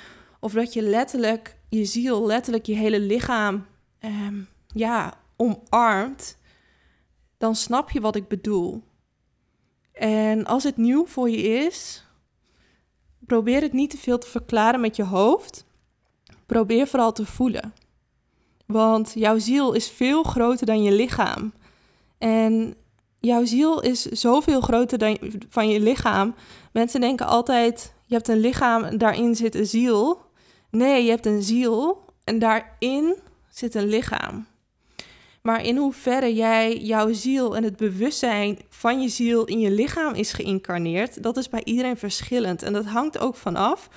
of 0.40 0.52
dat 0.52 0.72
je 0.72 0.82
letterlijk 0.82 1.56
je 1.68 1.84
ziel, 1.84 2.26
letterlijk 2.26 2.66
je 2.66 2.74
hele 2.74 3.00
lichaam, 3.00 3.66
ehm, 3.98 4.40
ja, 4.66 5.14
omarmt, 5.36 6.38
dan 7.38 7.54
snap 7.54 7.90
je 7.90 8.00
wat 8.00 8.16
ik 8.16 8.28
bedoel. 8.28 8.82
En 9.92 10.44
als 10.44 10.62
het 10.62 10.76
nieuw 10.76 11.06
voor 11.06 11.30
je 11.30 11.42
is, 11.42 12.06
probeer 13.18 13.60
het 13.60 13.72
niet 13.72 13.90
te 13.90 13.98
veel 13.98 14.18
te 14.18 14.28
verklaren 14.28 14.80
met 14.80 14.96
je 14.96 15.04
hoofd. 15.04 15.66
Probeer 16.46 16.86
vooral 16.86 17.12
te 17.12 17.26
voelen. 17.26 17.72
Want 18.74 19.12
jouw 19.14 19.38
ziel 19.38 19.72
is 19.72 19.90
veel 19.90 20.22
groter 20.22 20.66
dan 20.66 20.82
je 20.82 20.92
lichaam. 20.92 21.52
En 22.18 22.74
jouw 23.20 23.44
ziel 23.44 23.80
is 23.80 24.02
zoveel 24.02 24.60
groter 24.60 24.98
dan 24.98 25.18
van 25.48 25.68
je 25.68 25.80
lichaam. 25.80 26.34
Mensen 26.72 27.00
denken 27.00 27.26
altijd: 27.26 27.92
je 28.06 28.14
hebt 28.14 28.28
een 28.28 28.40
lichaam 28.40 28.98
daarin 28.98 29.34
zit 29.34 29.54
een 29.54 29.66
ziel. 29.66 30.20
Nee, 30.70 31.04
je 31.04 31.10
hebt 31.10 31.26
een 31.26 31.42
ziel 31.42 32.04
en 32.24 32.38
daarin 32.38 33.14
zit 33.50 33.74
een 33.74 33.88
lichaam. 33.88 34.46
Maar 35.42 35.64
in 35.64 35.76
hoeverre 35.76 36.34
jij 36.34 36.76
jouw 36.76 37.12
ziel 37.12 37.56
en 37.56 37.64
het 37.64 37.76
bewustzijn 37.76 38.58
van 38.68 39.02
je 39.02 39.08
ziel 39.08 39.44
in 39.44 39.60
je 39.60 39.70
lichaam 39.70 40.14
is 40.14 40.32
geïncarneerd, 40.32 41.22
dat 41.22 41.36
is 41.36 41.48
bij 41.48 41.64
iedereen 41.64 41.96
verschillend. 41.96 42.62
En 42.62 42.72
dat 42.72 42.86
hangt 42.86 43.18
ook 43.18 43.36
vanaf 43.36 43.88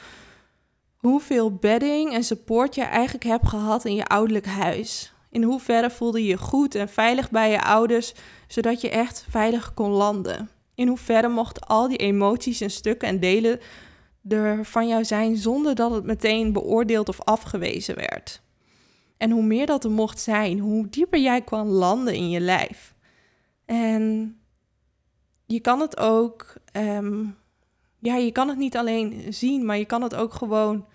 hoeveel 1.07 1.55
bedding 1.55 2.13
en 2.13 2.23
support 2.23 2.75
je 2.75 2.81
eigenlijk 2.81 3.23
hebt 3.23 3.47
gehad 3.47 3.85
in 3.85 3.95
je 3.95 4.05
ouderlijk 4.05 4.45
huis. 4.45 5.13
In 5.29 5.43
hoeverre 5.43 5.89
voelde 5.89 6.21
je 6.21 6.27
je 6.27 6.37
goed 6.37 6.75
en 6.75 6.89
veilig 6.89 7.31
bij 7.31 7.51
je 7.51 7.63
ouders, 7.63 8.13
zodat 8.47 8.81
je 8.81 8.89
echt 8.89 9.25
veilig 9.29 9.73
kon 9.73 9.91
landen. 9.91 10.49
In 10.75 10.87
hoeverre 10.87 11.27
mochten 11.27 11.63
al 11.63 11.87
die 11.87 11.97
emoties 11.97 12.61
en 12.61 12.71
stukken 12.71 13.07
en 13.07 13.19
delen 13.19 13.59
er 14.27 14.65
van 14.65 14.87
jou 14.87 15.05
zijn 15.05 15.37
zonder 15.37 15.75
dat 15.75 15.91
het 15.91 16.03
meteen 16.03 16.53
beoordeeld 16.53 17.09
of 17.09 17.21
afgewezen 17.21 17.95
werd. 17.95 18.41
En 19.17 19.31
hoe 19.31 19.43
meer 19.43 19.65
dat 19.65 19.83
er 19.83 19.91
mocht 19.91 20.19
zijn, 20.19 20.59
hoe 20.59 20.89
dieper 20.89 21.19
jij 21.19 21.41
kan 21.41 21.67
landen 21.67 22.13
in 22.13 22.29
je 22.29 22.39
lijf. 22.39 22.93
En 23.65 24.37
je 25.45 25.59
kan 25.59 25.79
het 25.79 25.97
ook, 25.97 26.53
ehm, 26.71 27.25
ja, 27.99 28.15
je 28.15 28.31
kan 28.31 28.47
het 28.47 28.57
niet 28.57 28.77
alleen 28.77 29.33
zien, 29.33 29.65
maar 29.65 29.77
je 29.77 29.85
kan 29.85 30.01
het 30.01 30.15
ook 30.15 30.33
gewoon 30.33 30.85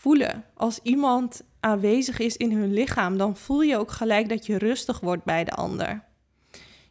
voelen. 0.00 0.44
Als 0.54 0.80
iemand 0.82 1.42
aanwezig 1.60 2.18
is 2.18 2.36
in 2.36 2.52
hun 2.52 2.72
lichaam, 2.72 3.16
dan 3.18 3.36
voel 3.36 3.60
je 3.60 3.78
ook 3.78 3.90
gelijk 3.90 4.28
dat 4.28 4.46
je 4.46 4.58
rustig 4.58 5.00
wordt 5.00 5.24
bij 5.24 5.44
de 5.44 5.50
ander. 5.50 6.04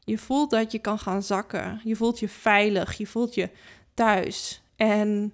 Je 0.03 0.17
voelt 0.17 0.49
dat 0.49 0.71
je 0.71 0.79
kan 0.79 0.99
gaan 0.99 1.23
zakken. 1.23 1.81
Je 1.83 1.95
voelt 1.95 2.19
je 2.19 2.29
veilig. 2.29 2.93
Je 2.93 3.07
voelt 3.07 3.35
je 3.35 3.49
thuis. 3.93 4.61
En 4.75 5.33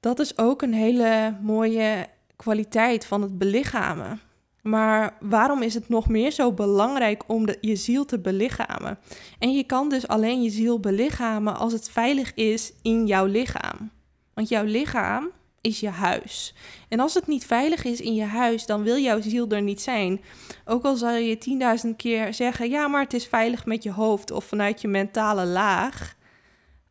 dat 0.00 0.18
is 0.18 0.38
ook 0.38 0.62
een 0.62 0.74
hele 0.74 1.36
mooie 1.42 2.06
kwaliteit 2.36 3.06
van 3.06 3.22
het 3.22 3.38
belichamen. 3.38 4.20
Maar 4.62 5.16
waarom 5.20 5.62
is 5.62 5.74
het 5.74 5.88
nog 5.88 6.08
meer 6.08 6.30
zo 6.30 6.52
belangrijk 6.52 7.24
om 7.26 7.46
de, 7.46 7.58
je 7.60 7.76
ziel 7.76 8.04
te 8.04 8.18
belichamen? 8.18 8.98
En 9.38 9.52
je 9.52 9.64
kan 9.64 9.88
dus 9.88 10.08
alleen 10.08 10.42
je 10.42 10.50
ziel 10.50 10.80
belichamen 10.80 11.56
als 11.56 11.72
het 11.72 11.90
veilig 11.90 12.34
is 12.34 12.72
in 12.82 13.06
jouw 13.06 13.26
lichaam. 13.26 13.90
Want 14.34 14.48
jouw 14.48 14.64
lichaam 14.64 15.30
is 15.60 15.80
je 15.80 15.88
huis. 15.88 16.54
En 16.88 17.00
als 17.00 17.14
het 17.14 17.26
niet 17.26 17.46
veilig 17.46 17.84
is 17.84 18.00
in 18.00 18.14
je 18.14 18.24
huis, 18.24 18.66
dan 18.66 18.82
wil 18.82 18.96
jouw 18.96 19.20
ziel 19.20 19.48
er 19.48 19.62
niet 19.62 19.80
zijn. 19.80 20.20
Ook 20.64 20.84
al 20.84 20.96
zal 20.96 21.14
je 21.14 21.38
tienduizend 21.38 21.96
keer 21.96 22.34
zeggen: 22.34 22.70
ja, 22.70 22.88
maar 22.88 23.02
het 23.02 23.14
is 23.14 23.26
veilig 23.26 23.66
met 23.66 23.82
je 23.82 23.92
hoofd 23.92 24.30
of 24.30 24.44
vanuit 24.44 24.80
je 24.80 24.88
mentale 24.88 25.46
laag. 25.46 26.16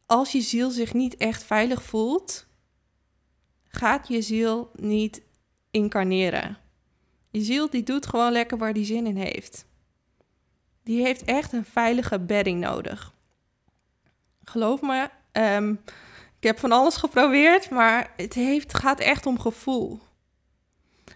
Als 0.06 0.32
je 0.32 0.42
ziel 0.42 0.70
zich 0.70 0.94
niet 0.94 1.18
echt 1.18 1.44
veilig 1.44 1.84
voelt, 1.84 2.48
gaat 3.68 4.08
je 4.08 4.22
ziel 4.22 4.72
niet 4.74 5.22
incarneren. 5.72 6.58
Je 7.32 7.42
ziel 7.42 7.70
die 7.70 7.84
doet 7.84 8.08
gewoon 8.08 8.32
lekker 8.32 8.58
waar 8.58 8.74
die 8.74 8.86
zin 8.86 9.08
in 9.08 9.18
heeft. 9.18 9.66
Die 10.84 11.02
heeft 11.02 11.24
echt 11.24 11.54
een 11.54 11.66
veilige 11.66 12.20
bedding 12.20 12.60
nodig. 12.60 13.14
Geloof 14.44 14.82
me, 14.82 15.10
um, 15.32 15.80
ik 16.40 16.48
heb 16.48 16.60
van 16.60 16.72
alles 16.72 16.96
geprobeerd, 16.96 17.70
maar 17.70 18.14
het 18.16 18.34
heeft, 18.34 18.74
gaat 18.74 19.00
echt 19.00 19.26
om 19.26 19.40
gevoel. 19.40 20.00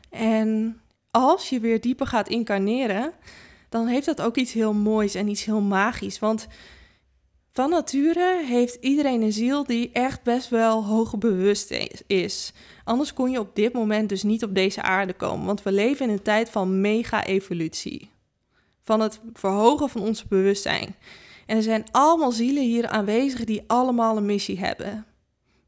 En 0.09 0.81
als 1.11 1.49
je 1.49 1.59
weer 1.59 1.81
dieper 1.81 2.07
gaat 2.07 2.29
incarneren, 2.29 3.13
dan 3.69 3.87
heeft 3.87 4.05
dat 4.05 4.21
ook 4.21 4.35
iets 4.35 4.53
heel 4.53 4.73
moois 4.73 5.15
en 5.15 5.27
iets 5.27 5.45
heel 5.45 5.61
magisch. 5.61 6.19
Want 6.19 6.47
van 7.51 7.69
nature 7.69 8.43
heeft 8.45 8.77
iedereen 8.81 9.21
een 9.21 9.33
ziel 9.33 9.63
die 9.63 9.91
echt 9.91 10.23
best 10.23 10.49
wel 10.49 10.85
hoog 10.85 11.17
bewust 11.17 11.73
is. 12.07 12.53
Anders 12.83 13.13
kon 13.13 13.31
je 13.31 13.39
op 13.39 13.55
dit 13.55 13.73
moment 13.73 14.09
dus 14.09 14.23
niet 14.23 14.43
op 14.43 14.55
deze 14.55 14.81
aarde 14.81 15.13
komen. 15.13 15.45
Want 15.45 15.63
we 15.63 15.71
leven 15.71 16.05
in 16.05 16.11
een 16.11 16.21
tijd 16.21 16.49
van 16.49 16.81
mega-evolutie. 16.81 18.11
Van 18.83 18.99
het 18.99 19.19
verhogen 19.33 19.89
van 19.89 20.01
ons 20.01 20.27
bewustzijn. 20.27 20.95
En 21.45 21.57
er 21.57 21.63
zijn 21.63 21.85
allemaal 21.91 22.31
zielen 22.31 22.63
hier 22.63 22.87
aanwezig 22.87 23.43
die 23.43 23.63
allemaal 23.67 24.17
een 24.17 24.25
missie 24.25 24.59
hebben 24.59 25.05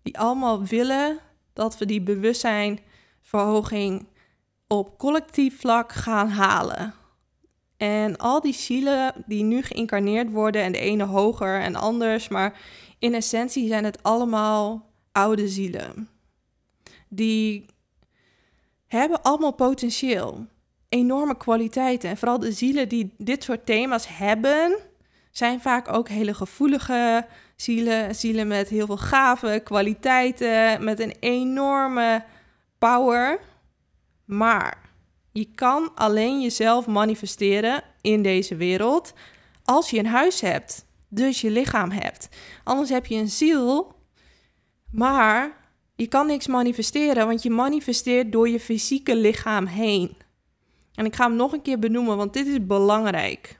die 0.05 0.19
allemaal 0.19 0.63
willen 0.63 1.19
dat 1.53 1.77
we 1.77 1.85
die 1.85 2.01
bewustzijnverhoging 2.01 4.07
op 4.67 4.97
collectief 4.97 5.59
vlak 5.59 5.91
gaan 5.91 6.29
halen. 6.29 6.93
En 7.77 8.17
al 8.17 8.41
die 8.41 8.53
zielen 8.53 9.13
die 9.25 9.43
nu 9.43 9.61
geïncarneerd 9.61 10.31
worden, 10.31 10.61
en 10.61 10.71
de 10.71 10.77
ene 10.77 11.03
hoger 11.03 11.61
en 11.61 11.75
anders, 11.75 12.27
maar 12.27 12.59
in 12.99 13.13
essentie 13.13 13.67
zijn 13.67 13.83
het 13.83 14.03
allemaal 14.03 14.89
oude 15.11 15.47
zielen. 15.47 16.09
Die 17.09 17.65
hebben 18.87 19.21
allemaal 19.21 19.53
potentieel, 19.53 20.45
enorme 20.89 21.37
kwaliteiten. 21.37 22.09
En 22.09 22.17
vooral 22.17 22.39
de 22.39 22.51
zielen 22.51 22.89
die 22.89 23.13
dit 23.17 23.43
soort 23.43 23.65
thema's 23.65 24.07
hebben, 24.07 24.77
zijn 25.31 25.61
vaak 25.61 25.93
ook 25.93 26.09
hele 26.09 26.33
gevoelige 26.33 27.27
zielen. 27.55 28.15
Zielen 28.15 28.47
met 28.47 28.69
heel 28.69 28.85
veel 28.85 28.97
gaven, 28.97 29.63
kwaliteiten, 29.63 30.83
met 30.83 30.99
een 30.99 31.13
enorme 31.19 32.23
power. 32.77 33.39
Maar 34.25 34.89
je 35.31 35.47
kan 35.55 35.91
alleen 35.95 36.41
jezelf 36.41 36.87
manifesteren 36.87 37.83
in 38.01 38.21
deze 38.21 38.55
wereld 38.55 39.13
als 39.63 39.89
je 39.89 39.99
een 39.99 40.05
huis 40.05 40.41
hebt, 40.41 40.85
dus 41.09 41.41
je 41.41 41.51
lichaam 41.51 41.91
hebt. 41.91 42.29
Anders 42.63 42.89
heb 42.89 43.05
je 43.05 43.15
een 43.15 43.29
ziel, 43.29 43.95
maar 44.91 45.57
je 45.95 46.07
kan 46.07 46.27
niks 46.27 46.47
manifesteren, 46.47 47.27
want 47.27 47.43
je 47.43 47.49
manifesteert 47.49 48.31
door 48.31 48.49
je 48.49 48.59
fysieke 48.59 49.15
lichaam 49.15 49.65
heen. 49.65 50.17
En 50.93 51.05
ik 51.05 51.15
ga 51.15 51.27
hem 51.27 51.35
nog 51.35 51.53
een 51.53 51.61
keer 51.61 51.79
benoemen, 51.79 52.17
want 52.17 52.33
dit 52.33 52.47
is 52.47 52.65
belangrijk. 52.65 53.59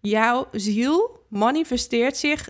Jouw 0.00 0.48
ziel 0.52 1.26
manifesteert 1.28 2.16
zich 2.16 2.48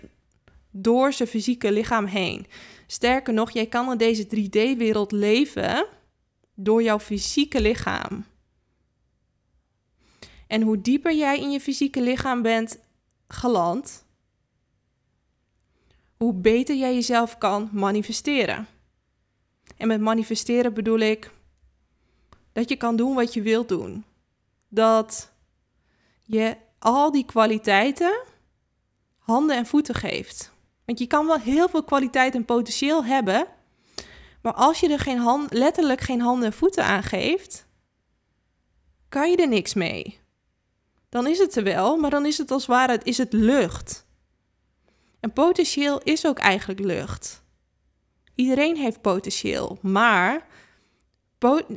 door 0.77 1.13
zijn 1.13 1.29
fysieke 1.29 1.71
lichaam 1.71 2.05
heen. 2.05 2.47
Sterker 2.87 3.33
nog, 3.33 3.51
jij 3.51 3.65
kan 3.65 3.91
in 3.91 3.97
deze 3.97 4.25
3D-wereld 4.25 5.11
leven 5.11 5.87
door 6.55 6.83
jouw 6.83 6.99
fysieke 6.99 7.61
lichaam. 7.61 8.25
En 10.47 10.61
hoe 10.61 10.81
dieper 10.81 11.15
jij 11.15 11.39
in 11.39 11.51
je 11.51 11.59
fysieke 11.59 12.01
lichaam 12.01 12.41
bent 12.41 12.79
geland, 13.27 14.05
hoe 16.17 16.33
beter 16.33 16.75
jij 16.75 16.93
jezelf 16.93 17.37
kan 17.37 17.69
manifesteren. 17.71 18.67
En 19.77 19.87
met 19.87 20.01
manifesteren 20.01 20.73
bedoel 20.73 20.99
ik 20.99 21.31
dat 22.51 22.69
je 22.69 22.75
kan 22.75 22.95
doen 22.95 23.15
wat 23.15 23.33
je 23.33 23.41
wilt 23.41 23.69
doen. 23.69 24.05
Dat 24.67 25.31
je 26.21 26.57
al 26.79 27.11
die 27.11 27.25
kwaliteiten 27.25 28.23
handen 29.17 29.55
en 29.55 29.65
voeten 29.65 29.95
geeft. 29.95 30.53
Want 30.85 30.99
je 30.99 31.07
kan 31.07 31.25
wel 31.25 31.39
heel 31.39 31.69
veel 31.69 31.83
kwaliteit 31.83 32.35
en 32.35 32.45
potentieel 32.45 33.05
hebben, 33.05 33.47
maar 34.41 34.53
als 34.53 34.79
je 34.79 34.89
er 34.89 34.99
geen 34.99 35.17
hand, 35.17 35.53
letterlijk 35.53 36.01
geen 36.01 36.21
handen 36.21 36.45
en 36.45 36.53
voeten 36.53 36.83
aan 36.83 37.03
geeft, 37.03 37.67
kan 39.09 39.31
je 39.31 39.37
er 39.37 39.47
niks 39.47 39.73
mee. 39.73 40.19
Dan 41.09 41.27
is 41.27 41.37
het 41.37 41.55
er 41.55 41.63
wel, 41.63 41.97
maar 41.97 42.09
dan 42.09 42.25
is 42.25 42.37
het 42.37 42.51
als 42.51 42.65
ware 42.65 42.99
is 43.03 43.17
het 43.17 43.33
lucht. 43.33 44.05
En 45.19 45.33
potentieel 45.33 46.01
is 46.03 46.25
ook 46.25 46.37
eigenlijk 46.37 46.79
lucht. 46.79 47.43
Iedereen 48.35 48.75
heeft 48.75 49.01
potentieel, 49.01 49.77
maar 49.81 50.47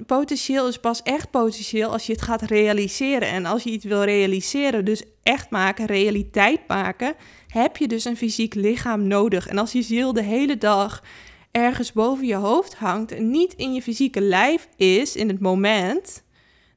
potentieel 0.06 0.68
is 0.68 0.78
pas 0.78 1.02
echt 1.02 1.30
potentieel 1.30 1.90
als 1.90 2.06
je 2.06 2.12
het 2.12 2.22
gaat 2.22 2.42
realiseren. 2.42 3.28
En 3.28 3.46
als 3.46 3.62
je 3.62 3.70
iets 3.70 3.84
wil 3.84 4.02
realiseren, 4.02 4.84
dus 4.84 5.02
echt 5.22 5.50
maken, 5.50 5.86
realiteit 5.86 6.60
maken, 6.68 7.14
heb 7.58 7.76
je 7.76 7.88
dus 7.88 8.04
een 8.04 8.16
fysiek 8.16 8.54
lichaam 8.54 9.06
nodig. 9.06 9.48
En 9.48 9.58
als 9.58 9.72
je 9.72 9.82
ziel 9.82 10.12
de 10.12 10.22
hele 10.22 10.58
dag 10.58 11.02
ergens 11.50 11.92
boven 11.92 12.26
je 12.26 12.34
hoofd 12.34 12.74
hangt 12.74 13.12
en 13.12 13.30
niet 13.30 13.54
in 13.54 13.74
je 13.74 13.82
fysieke 13.82 14.20
lijf 14.20 14.68
is 14.76 15.16
in 15.16 15.28
het 15.28 15.40
moment, 15.40 16.22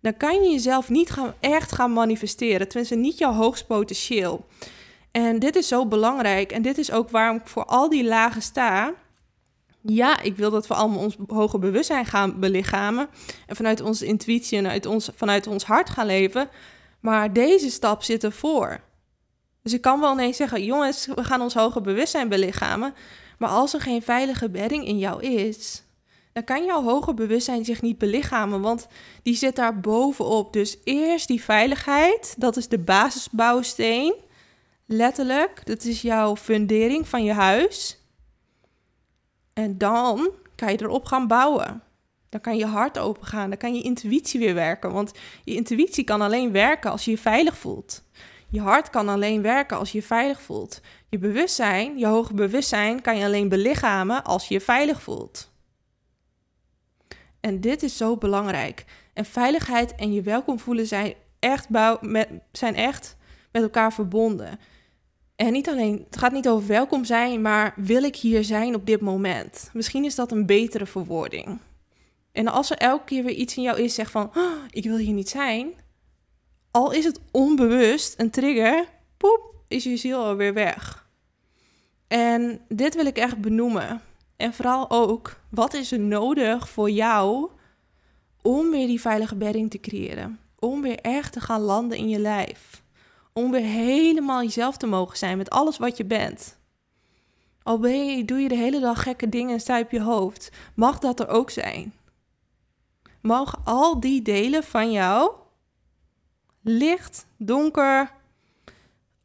dan 0.02 0.17
kan 0.17 0.44
je 0.44 0.50
jezelf 0.50 0.89
niet 0.89 1.10
gaan, 1.10 1.34
echt 1.39 1.72
gaan 1.72 1.94
manifesteren. 1.94 2.67
Tenminste, 2.67 2.96
niet 2.96 3.17
jouw 3.17 3.34
hoogst 3.34 3.67
potentieel. 3.67 4.46
En 5.12 5.39
dit 5.39 5.56
is 5.56 5.67
zo 5.67 5.86
belangrijk. 5.86 6.52
En 6.52 6.62
dit 6.62 6.78
is 6.78 6.91
ook 6.91 7.10
waarom 7.10 7.38
ik 7.38 7.48
voor 7.48 7.65
al 7.65 7.89
die 7.89 8.04
lagen 8.04 8.41
sta. 8.41 8.94
Ja, 9.82 10.22
ik 10.22 10.36
wil 10.36 10.52
dat 10.52 10.67
we 10.67 10.74
allemaal 10.74 11.00
ons 11.00 11.17
hoger 11.28 11.60
bewustzijn 11.60 12.06
gaan 12.06 12.39
belichamen. 12.39 13.08
En 13.48 13.56
vanuit 13.56 13.82
onze 13.82 14.06
intuïtie 14.06 14.58
en 14.58 14.67
uit 14.67 14.86
ons, 14.86 15.10
vanuit 15.15 15.48
ons 15.48 15.63
hart 15.63 15.89
gaan 15.89 16.06
leven. 16.06 16.50
Maar 17.00 17.34
deze 17.34 17.70
stap 17.70 18.04
zit 18.04 18.24
ervoor. 18.24 18.82
Dus 19.63 19.74
ik 19.74 19.82
kan 19.82 20.00
wel 20.00 20.12
ineens 20.12 20.38
zeggen, 20.38 20.63
jongens, 20.63 21.06
we 21.06 21.24
gaan 21.24 21.41
ons 21.41 21.54
hoger 21.54 21.82
bewustzijn 21.82 22.30
belichamen. 22.30 22.93
Maar 23.38 23.50
als 23.50 23.74
er 23.74 23.82
geen 23.82 24.02
veilige 24.02 24.50
bedding 24.50 24.86
in 24.86 24.97
jou 24.97 25.24
is, 25.24 25.84
dan 26.34 26.43
kan 26.43 26.65
jouw 26.65 26.84
hoger 26.84 27.13
bewustzijn 27.13 27.65
zich 27.65 27.82
niet 27.82 27.97
belichamen, 27.97 28.62
want 28.62 28.88
die 29.24 29.36
zit 29.36 29.56
daar 29.56 29.80
bovenop. 29.80 30.54
Dus 30.54 30.78
eerst 30.84 31.28
die 31.28 31.43
veiligheid, 31.43 32.36
dat 32.38 32.58
is 32.58 32.67
de 32.67 32.80
basisbouwsteen. 32.80 34.15
Letterlijk, 34.86 35.65
dat 35.65 35.84
is 35.84 36.02
jouw 36.02 36.36
fundering 36.36 37.08
van 37.08 37.24
je 37.24 37.34
huis. 37.34 38.00
En 39.54 39.78
dan 39.78 40.30
kan 40.56 40.71
je 40.71 40.82
erop 40.82 41.06
gaan 41.06 41.28
bouwen. 41.28 41.84
Dan 42.30 42.41
kan 42.41 42.58
je 42.58 42.65
hart 42.65 42.97
open 42.97 43.26
gaan, 43.26 43.50
dan 43.50 43.58
kan 43.58 43.76
je 43.76 43.82
intuïtie 43.82 44.39
weer 44.39 44.54
werken. 44.54 44.91
Want 44.91 45.12
je 45.43 45.54
intuïtie 45.54 46.04
kan 46.04 46.21
alleen 46.21 46.52
werken 46.52 46.91
als 46.91 47.06
je 47.06 47.12
je 47.12 47.17
veilig 47.17 47.58
voelt. 47.58 48.04
Je 48.52 48.62
hart 48.62 48.90
kan 48.90 49.10
alleen 49.10 49.42
werken 49.42 49.78
als 49.78 49.92
je 49.92 49.98
je 49.98 50.04
veilig 50.04 50.42
voelt. 50.42 50.82
Je 51.10 51.18
bewustzijn, 51.18 51.98
je 51.98 52.08
hoger 52.08 52.36
bewustzijn, 52.36 53.02
kan 53.02 53.18
je 53.18 53.26
alleen 53.26 53.50
belichamen 53.50 54.24
als 54.24 54.48
je 54.48 54.54
je 54.54 54.62
veilig 54.62 55.02
voelt. 55.02 55.52
En 57.40 57.62
dit 57.62 57.84
is 57.84 57.98
zo 57.98 58.18
belangrijk. 58.18 58.86
En 59.14 59.26
veiligheid 59.26 59.96
en 59.96 60.14
je 60.14 60.22
welkom 60.22 60.60
voelen 60.60 60.88
zijn 60.88 61.14
echt, 61.40 61.68
met, 62.02 62.30
zijn 62.52 62.76
echt 62.76 63.18
met 63.52 63.62
elkaar 63.62 63.94
verbonden. 63.94 64.60
En 65.36 65.52
niet 65.52 65.70
alleen, 65.70 66.04
het 66.06 66.18
gaat 66.18 66.32
niet 66.32 66.50
over 66.50 66.68
welkom 66.68 67.06
zijn, 67.06 67.42
maar 67.42 67.74
wil 67.76 68.04
ik 68.04 68.16
hier 68.16 68.44
zijn 68.44 68.76
op 68.76 68.86
dit 68.86 69.02
moment? 69.02 69.70
Misschien 69.74 70.06
is 70.06 70.16
dat 70.16 70.32
een 70.32 70.46
betere 70.46 70.86
verwoording. 70.86 71.60
En 72.32 72.48
als 72.48 72.72
er 72.72 72.78
elke 72.78 73.04
keer 73.04 73.24
weer 73.24 73.36
iets 73.36 73.58
in 73.58 73.64
jou 73.64 73.80
is, 73.80 73.94
zeg 73.94 74.12
van, 74.12 74.32
oh, 74.36 74.58
ik 74.70 74.84
wil 74.84 74.98
hier 74.98 75.14
niet 75.14 75.30
zijn, 75.30 75.74
al 76.72 76.92
is 76.92 77.06
het 77.06 77.20
onbewust 77.32 78.20
een 78.20 78.30
trigger, 78.30 78.86
poep, 79.18 79.56
is 79.68 79.84
je 79.84 79.98
ziel 79.98 80.24
alweer 80.24 80.54
weg. 80.54 81.10
En 82.08 82.62
dit 82.68 82.96
wil 82.96 83.06
ik 83.06 83.18
echt 83.18 83.38
benoemen. 83.38 84.02
En 84.38 84.54
vooral 84.54 84.90
ook, 84.90 85.40
wat 85.50 85.74
is 85.74 85.92
er 85.92 86.00
nodig 86.00 86.70
voor 86.70 86.90
jou 86.90 87.50
om 88.42 88.72
weer 88.72 88.88
die 88.88 89.02
veilige 89.02 89.36
bedding 89.36 89.70
te 89.70 89.80
creëren? 89.80 90.40
Om 90.60 90.82
weer 90.82 91.00
echt 91.00 91.34
te 91.34 91.40
gaan 91.40 91.62
landen 91.62 91.98
in 91.98 92.10
je 92.10 92.20
lijf. 92.20 92.84
Om 93.34 93.52
weer 93.52 93.62
helemaal 93.62 94.42
jezelf 94.42 94.78
te 94.78 94.88
mogen 94.88 95.18
zijn 95.18 95.38
met 95.38 95.50
alles 95.50 95.78
wat 95.78 95.98
je 95.98 96.06
bent. 96.06 96.60
Al 97.64 97.80
ben 97.80 98.26
doe 98.26 98.40
je 98.40 98.48
de 98.48 98.56
hele 98.56 98.80
dag 98.80 99.04
gekke 99.04 99.30
dingen 99.30 99.60
en 99.66 99.82
op 99.82 99.92
je 99.92 100.02
hoofd, 100.02 100.50
mag 100.76 101.00
dat 101.00 101.20
er 101.20 101.28
ook 101.28 101.50
zijn. 101.50 101.94
Mogen 103.22 103.60
al 103.64 104.00
die 104.00 104.22
delen 104.22 104.64
van 104.64 104.92
jou 104.92 105.32
licht, 106.62 107.26
donker, 107.38 108.12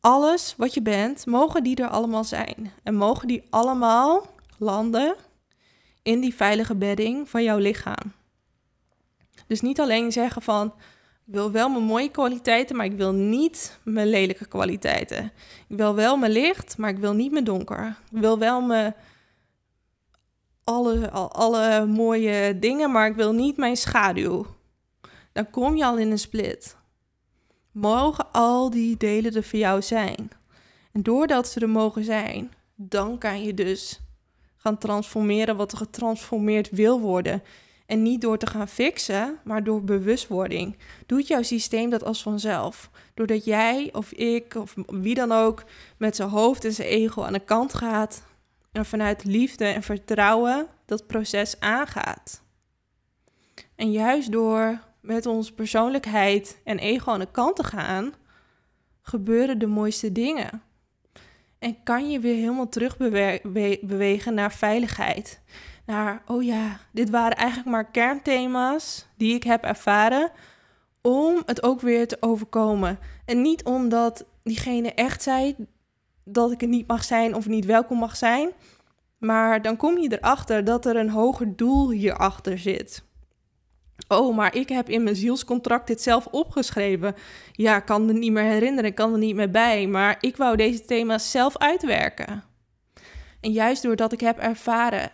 alles 0.01 0.55
wat 0.57 0.75
je 0.75 0.83
bent, 0.83 1.27
mogen 1.27 1.62
die 1.62 1.77
er 1.77 1.88
allemaal 1.88 2.25
zijn. 2.25 2.72
En 2.83 2.94
mogen 2.94 3.29
die 3.29 3.42
allemaal 3.51 4.27
landen 4.59 5.16
in 6.03 6.20
die 6.20 6.35
veilige 6.35 6.75
bedding 6.75 7.29
van 7.29 7.42
jouw 7.42 7.59
lichaam. 7.59 8.12
Dus 9.46 9.61
niet 9.61 9.81
alleen 9.81 10.12
zeggen 10.12 10.42
van, 10.42 10.66
ik 11.27 11.35
wil 11.35 11.51
wel 11.51 11.68
mijn 11.68 11.85
mooie 11.85 12.11
kwaliteiten, 12.11 12.77
maar 12.77 12.87
ik 12.87 12.96
wil 12.96 13.12
niet 13.12 13.79
mijn 13.83 14.09
lelijke 14.09 14.46
kwaliteiten. 14.46 15.33
Ik 15.68 15.77
wil 15.77 15.94
wel 15.94 16.16
mijn 16.16 16.33
licht, 16.33 16.79
maar 16.79 16.90
ik 16.90 16.99
wil 16.99 17.12
niet 17.12 17.33
mijn 17.33 17.44
donker. 17.44 17.96
Ik 18.11 18.20
wil 18.20 18.38
wel 18.38 18.61
mijn 18.61 18.94
alle, 20.64 21.11
alle 21.11 21.87
mooie 21.87 22.59
dingen, 22.59 22.92
maar 22.92 23.07
ik 23.07 23.14
wil 23.14 23.33
niet 23.33 23.57
mijn 23.57 23.77
schaduw. 23.77 24.46
Dan 25.33 25.51
kom 25.51 25.77
je 25.77 25.85
al 25.85 25.99
in 25.99 26.11
een 26.11 26.18
split 26.18 26.77
mogen 27.77 28.33
al 28.33 28.71
die 28.71 28.97
delen 28.97 29.35
er 29.35 29.43
voor 29.43 29.59
jou 29.59 29.83
zijn. 29.83 30.31
En 30.93 31.03
doordat 31.03 31.49
ze 31.49 31.61
er 31.61 31.69
mogen 31.69 32.05
zijn, 32.05 32.53
dan 32.75 33.19
kan 33.19 33.43
je 33.43 33.55
dus 33.55 34.01
gaan 34.57 34.79
transformeren 34.79 35.57
wat 35.57 35.73
er 35.73 35.79
getransformeerd 35.79 36.71
wil 36.71 37.01
worden. 37.01 37.43
En 37.87 38.03
niet 38.03 38.21
door 38.21 38.39
te 38.39 38.47
gaan 38.47 38.69
fixen, 38.69 39.39
maar 39.45 39.65
door 39.65 39.85
bewustwording. 39.85 40.77
Doet 41.07 41.27
jouw 41.27 41.43
systeem 41.43 41.91
dat 41.91 42.05
als 42.05 42.23
vanzelf. 42.23 42.91
Doordat 43.15 43.45
jij 43.45 43.89
of 43.93 44.12
ik 44.12 44.55
of 44.55 44.75
wie 44.87 45.15
dan 45.15 45.33
ook 45.33 45.65
met 45.97 46.17
zijn 46.17 46.29
hoofd 46.29 46.65
en 46.65 46.73
zijn 46.73 46.89
ego 46.89 47.23
aan 47.23 47.33
de 47.33 47.45
kant 47.45 47.75
gaat 47.75 48.23
en 48.73 48.85
vanuit 48.87 49.25
liefde 49.25 49.65
en 49.65 49.83
vertrouwen 49.83 50.67
dat 50.87 51.07
proces 51.07 51.61
aangaat. 51.61 52.43
En 53.75 53.93
juist 53.93 54.33
door 54.33 54.81
met 55.07 55.27
onze 55.27 55.55
persoonlijkheid 55.55 56.61
en 56.64 56.79
ego 56.79 57.11
aan 57.11 57.19
de 57.19 57.31
kant 57.31 57.57
te 57.57 57.64
gaan, 57.64 58.12
gebeuren 59.03 59.59
de 59.59 59.66
mooiste 59.66 60.12
dingen. 60.12 60.62
En 61.59 61.83
kan 61.83 62.11
je 62.11 62.21
weer 62.21 62.35
helemaal 62.35 62.69
terugbewegen 62.69 64.35
naar 64.35 64.53
veiligheid. 64.53 65.40
Naar, 65.87 66.23
oh 66.27 66.42
ja, 66.42 66.81
dit 66.92 67.11
waren 67.11 67.37
eigenlijk 67.37 67.69
maar 67.71 67.90
kernthema's 67.90 69.07
die 69.16 69.35
ik 69.35 69.42
heb 69.42 69.64
ervaren 69.64 70.31
om 71.03 71.42
het 71.47 71.62
ook 71.62 71.81
weer 71.81 72.09
te 72.09 72.16
overkomen. 72.21 72.99
En 73.25 73.42
niet 73.42 73.64
omdat 73.64 74.27
diegene 74.42 74.95
echt 74.95 75.23
zei 75.23 75.57
dat 76.25 76.53
ik 76.53 76.61
het 76.61 76.71
niet 76.71 76.87
mag 76.87 77.05
zijn 77.05 77.35
of 77.35 77.47
niet 77.47 77.64
welkom 77.64 77.99
mag 77.99 78.16
zijn. 78.16 78.51
Maar 79.19 79.62
dan 79.62 79.77
kom 79.77 79.99
je 79.99 80.19
erachter 80.19 80.64
dat 80.64 80.87
er 80.87 80.97
een 80.97 81.11
hoger 81.11 81.57
doel 81.57 81.90
hierachter 81.90 82.59
zit. 82.59 83.06
Oh, 84.09 84.37
maar 84.37 84.55
ik 84.55 84.69
heb 84.69 84.89
in 84.89 85.03
mijn 85.03 85.17
zielscontract 85.17 85.87
dit 85.87 86.03
zelf 86.03 86.27
opgeschreven. 86.27 87.15
Ja, 87.53 87.81
kan 87.81 88.09
het 88.09 88.17
niet 88.17 88.33
meer 88.33 88.43
herinneren, 88.43 88.95
kan 88.95 89.13
er 89.13 89.19
niet 89.19 89.35
meer 89.35 89.51
bij. 89.51 89.87
Maar 89.87 90.17
ik 90.21 90.37
wou 90.37 90.57
deze 90.57 90.85
thema's 90.85 91.31
zelf 91.31 91.59
uitwerken. 91.59 92.45
En 93.41 93.53
juist 93.53 93.83
doordat 93.83 94.13
ik 94.13 94.21
heb 94.21 94.39
ervaren 94.39 95.11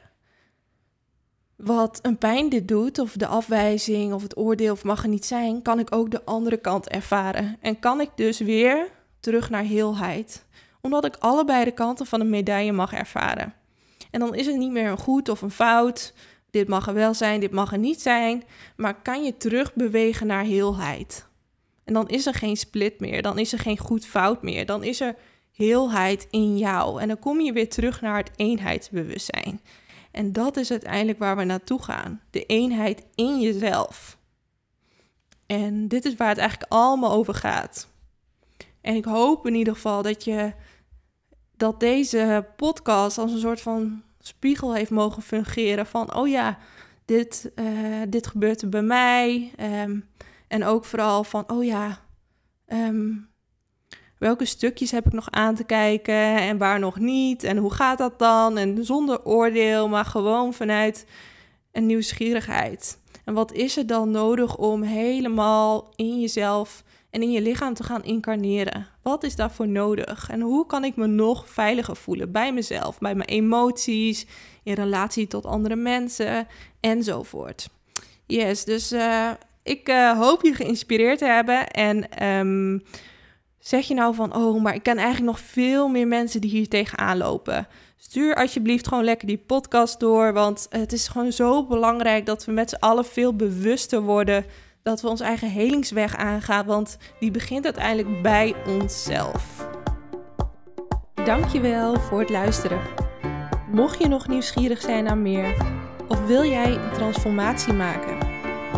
wat 1.57 1.99
een 2.03 2.19
pijn 2.19 2.49
dit 2.49 2.69
doet, 2.69 2.99
of 2.99 3.13
de 3.13 3.27
afwijzing, 3.27 4.13
of 4.13 4.23
het 4.23 4.37
oordeel, 4.37 4.73
of 4.73 4.85
mag 4.85 5.03
er 5.03 5.09
niet 5.09 5.27
zijn, 5.27 5.63
kan 5.63 5.79
ik 5.79 5.95
ook 5.95 6.11
de 6.11 6.25
andere 6.25 6.57
kant 6.57 6.89
ervaren. 6.89 7.57
En 7.61 7.79
kan 7.79 8.01
ik 8.01 8.11
dus 8.15 8.39
weer 8.39 8.91
terug 9.21 9.51
naar 9.51 9.65
heelheid. 9.65 10.47
Omdat 10.81 11.05
ik 11.05 11.17
allebei 11.17 11.65
de 11.65 11.73
kanten 11.73 12.07
van 12.07 12.19
de 12.19 12.25
medaille 12.25 12.73
mag 12.73 12.93
ervaren. 12.93 13.55
En 14.11 14.21
dan 14.21 14.35
is 14.35 14.47
het 14.47 14.57
niet 14.57 14.71
meer 14.71 14.91
een 14.91 14.99
goed 14.99 15.29
of 15.29 15.43
een 15.43 15.51
fout. 15.51 16.15
Dit 16.53 16.69
mag 16.69 16.87
er 16.87 16.95
wel 16.95 17.15
zijn, 17.15 17.41
dit 17.41 17.53
mag 17.53 17.73
er 17.73 17.79
niet 17.79 18.01
zijn. 18.01 18.45
Maar 18.77 19.03
kan 19.03 19.25
je 19.25 19.37
terugbewegen 19.37 20.27
naar 20.27 20.45
heelheid? 20.45 21.27
En 21.85 21.95
dan 21.95 22.09
is 22.09 22.27
er 22.27 22.35
geen 22.35 22.57
split 22.57 23.01
meer. 23.01 23.23
Dan 23.23 23.39
is 23.39 23.53
er 23.53 23.59
geen 23.59 23.79
goed-fout 23.79 24.43
meer. 24.43 24.67
Dan 24.67 24.85
is 24.85 25.01
er 25.01 25.17
heelheid 25.53 26.27
in 26.31 26.59
jou. 26.59 27.01
En 27.01 27.09
dan 27.09 27.19
kom 27.19 27.41
je 27.41 27.53
weer 27.53 27.69
terug 27.69 28.01
naar 28.01 28.17
het 28.17 28.31
eenheidsbewustzijn. 28.37 29.61
En 30.11 30.33
dat 30.33 30.57
is 30.57 30.71
uiteindelijk 30.71 31.19
waar 31.19 31.37
we 31.37 31.45
naartoe 31.45 31.83
gaan. 31.83 32.21
De 32.31 32.47
eenheid 32.47 33.07
in 33.15 33.41
jezelf. 33.41 34.19
En 35.47 35.89
dit 35.89 36.05
is 36.05 36.17
waar 36.17 36.29
het 36.29 36.39
eigenlijk 36.39 36.73
allemaal 36.73 37.13
over 37.13 37.35
gaat. 37.35 37.89
En 38.81 38.95
ik 38.95 39.05
hoop 39.05 39.47
in 39.47 39.55
ieder 39.55 39.75
geval 39.75 40.03
dat 40.03 40.25
je 40.25 40.53
dat 41.57 41.81
deze 41.81 42.47
podcast 42.57 43.19
als 43.19 43.33
een 43.33 43.39
soort 43.39 43.61
van 43.61 44.03
spiegel 44.27 44.75
heeft 44.75 44.91
mogen 44.91 45.23
fungeren 45.23 45.87
van 45.87 46.15
oh 46.15 46.29
ja, 46.29 46.59
dit, 47.05 47.51
uh, 47.55 48.01
dit 48.09 48.27
gebeurt 48.27 48.63
er 48.63 48.69
bij 48.69 48.83
mij. 48.83 49.53
Ehm, 49.57 50.01
en 50.49 50.65
ook 50.65 50.85
vooral 50.85 51.25
van 51.25 51.51
oh 51.51 51.65
ja, 51.65 52.01
ehm, 52.67 53.11
welke 54.19 54.45
stukjes 54.45 54.91
heb 54.91 55.07
ik 55.07 55.13
nog 55.13 55.31
aan 55.31 55.55
te 55.55 55.65
kijken 55.65 56.37
en 56.37 56.59
waar 56.59 56.79
nog 56.79 56.99
niet 56.99 57.45
en 57.45 57.57
hoe 57.57 57.73
gaat 57.73 57.99
dat 57.99 58.19
dan? 58.19 58.59
En 58.59 58.85
zonder 58.85 59.25
oordeel, 59.25 59.89
maar 59.89 60.05
gewoon 60.05 60.55
vanuit 60.55 61.07
een 61.73 61.87
nieuwsgierigheid. 61.87 62.99
En 63.25 63.35
wat 63.35 63.53
is 63.53 63.77
er 63.77 63.87
dan 63.87 64.11
nodig 64.11 64.57
om 64.57 64.83
helemaal 64.83 65.93
in 65.97 66.21
jezelf 66.21 66.83
en 67.11 67.23
in 67.23 67.31
je 67.31 67.41
lichaam 67.41 67.75
te 67.75 67.83
gaan 67.83 68.05
incarneren? 68.05 68.87
Wat 69.03 69.23
is 69.23 69.37
daarvoor 69.37 69.69
nodig? 69.69 70.31
En 70.31 70.41
hoe 70.41 70.67
kan 70.67 70.85
ik 70.85 70.97
me 70.97 71.07
nog 71.07 71.49
veiliger 71.49 71.97
voelen 71.97 72.33
bij 72.33 72.53
mezelf, 72.53 72.99
bij 72.99 73.15
mijn 73.15 73.29
emoties, 73.29 74.27
in 74.63 74.75
relatie 74.75 75.27
tot 75.27 75.47
andere 75.47 75.77
mensen 75.77 76.47
enzovoort? 76.81 77.69
Yes, 78.27 78.65
dus 78.65 78.93
uh, 78.93 79.31
ik 79.63 79.89
uh, 79.89 80.19
hoop 80.19 80.43
je 80.43 80.55
geïnspireerd 80.55 81.19
te 81.19 81.25
hebben 81.25 81.69
en 81.71 82.27
um, 82.29 82.83
zeg 83.59 83.89
je 83.89 83.95
nou 83.95 84.15
van, 84.15 84.37
oh, 84.37 84.63
maar 84.63 84.75
ik 84.75 84.83
ken 84.83 84.99
eigenlijk 84.99 85.27
nog 85.37 85.41
veel 85.41 85.89
meer 85.89 86.07
mensen 86.07 86.41
die 86.41 86.51
hier 86.51 86.69
tegenaan 86.69 87.17
lopen. 87.17 87.67
Stuur 88.05 88.35
alsjeblieft 88.35 88.89
gewoon 88.89 89.05
lekker 89.05 89.27
die 89.27 89.39
podcast 89.39 90.01
door, 90.01 90.33
want 90.33 90.67
het 90.71 90.93
is 90.93 91.09
gewoon 91.09 91.33
zo 91.33 91.67
belangrijk 91.67 92.27
dat 92.27 92.45
we 92.45 92.53
met 92.53 92.71
z'n 92.71 92.77
allen 92.77 93.05
veel 93.05 93.37
bewuster 93.37 94.01
worden 94.01 94.45
dat 94.83 95.01
we 95.01 95.09
onze 95.09 95.25
eigen 95.25 95.51
helingsweg 95.51 96.17
aangaan, 96.17 96.67
want 96.67 96.99
die 97.21 97.31
begint 97.31 97.65
uiteindelijk 97.65 98.23
bij 98.23 98.55
onszelf. 98.67 99.67
Dankjewel 101.25 102.01
voor 102.01 102.21
het 102.21 102.31
luisteren. 102.31 102.81
Mocht 103.71 103.99
je 103.99 104.09
nog 104.09 104.29
nieuwsgierig 104.29 104.81
zijn 104.81 105.05
naar 105.05 105.19
meer 105.19 105.57
of 106.09 106.27
wil 106.27 106.45
jij 106.45 106.75
een 106.75 106.93
transformatie 106.93 107.73
maken, 107.73 108.19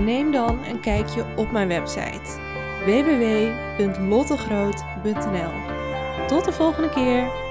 neem 0.04 0.32
dan 0.32 0.64
een 0.64 0.80
kijkje 0.80 1.24
op 1.37 1.50
mijn 1.50 1.68
website 1.68 2.42
www.lottegroot.nl. 2.84 5.52
Tot 6.26 6.44
de 6.44 6.52
volgende 6.52 6.88
keer. 6.88 7.43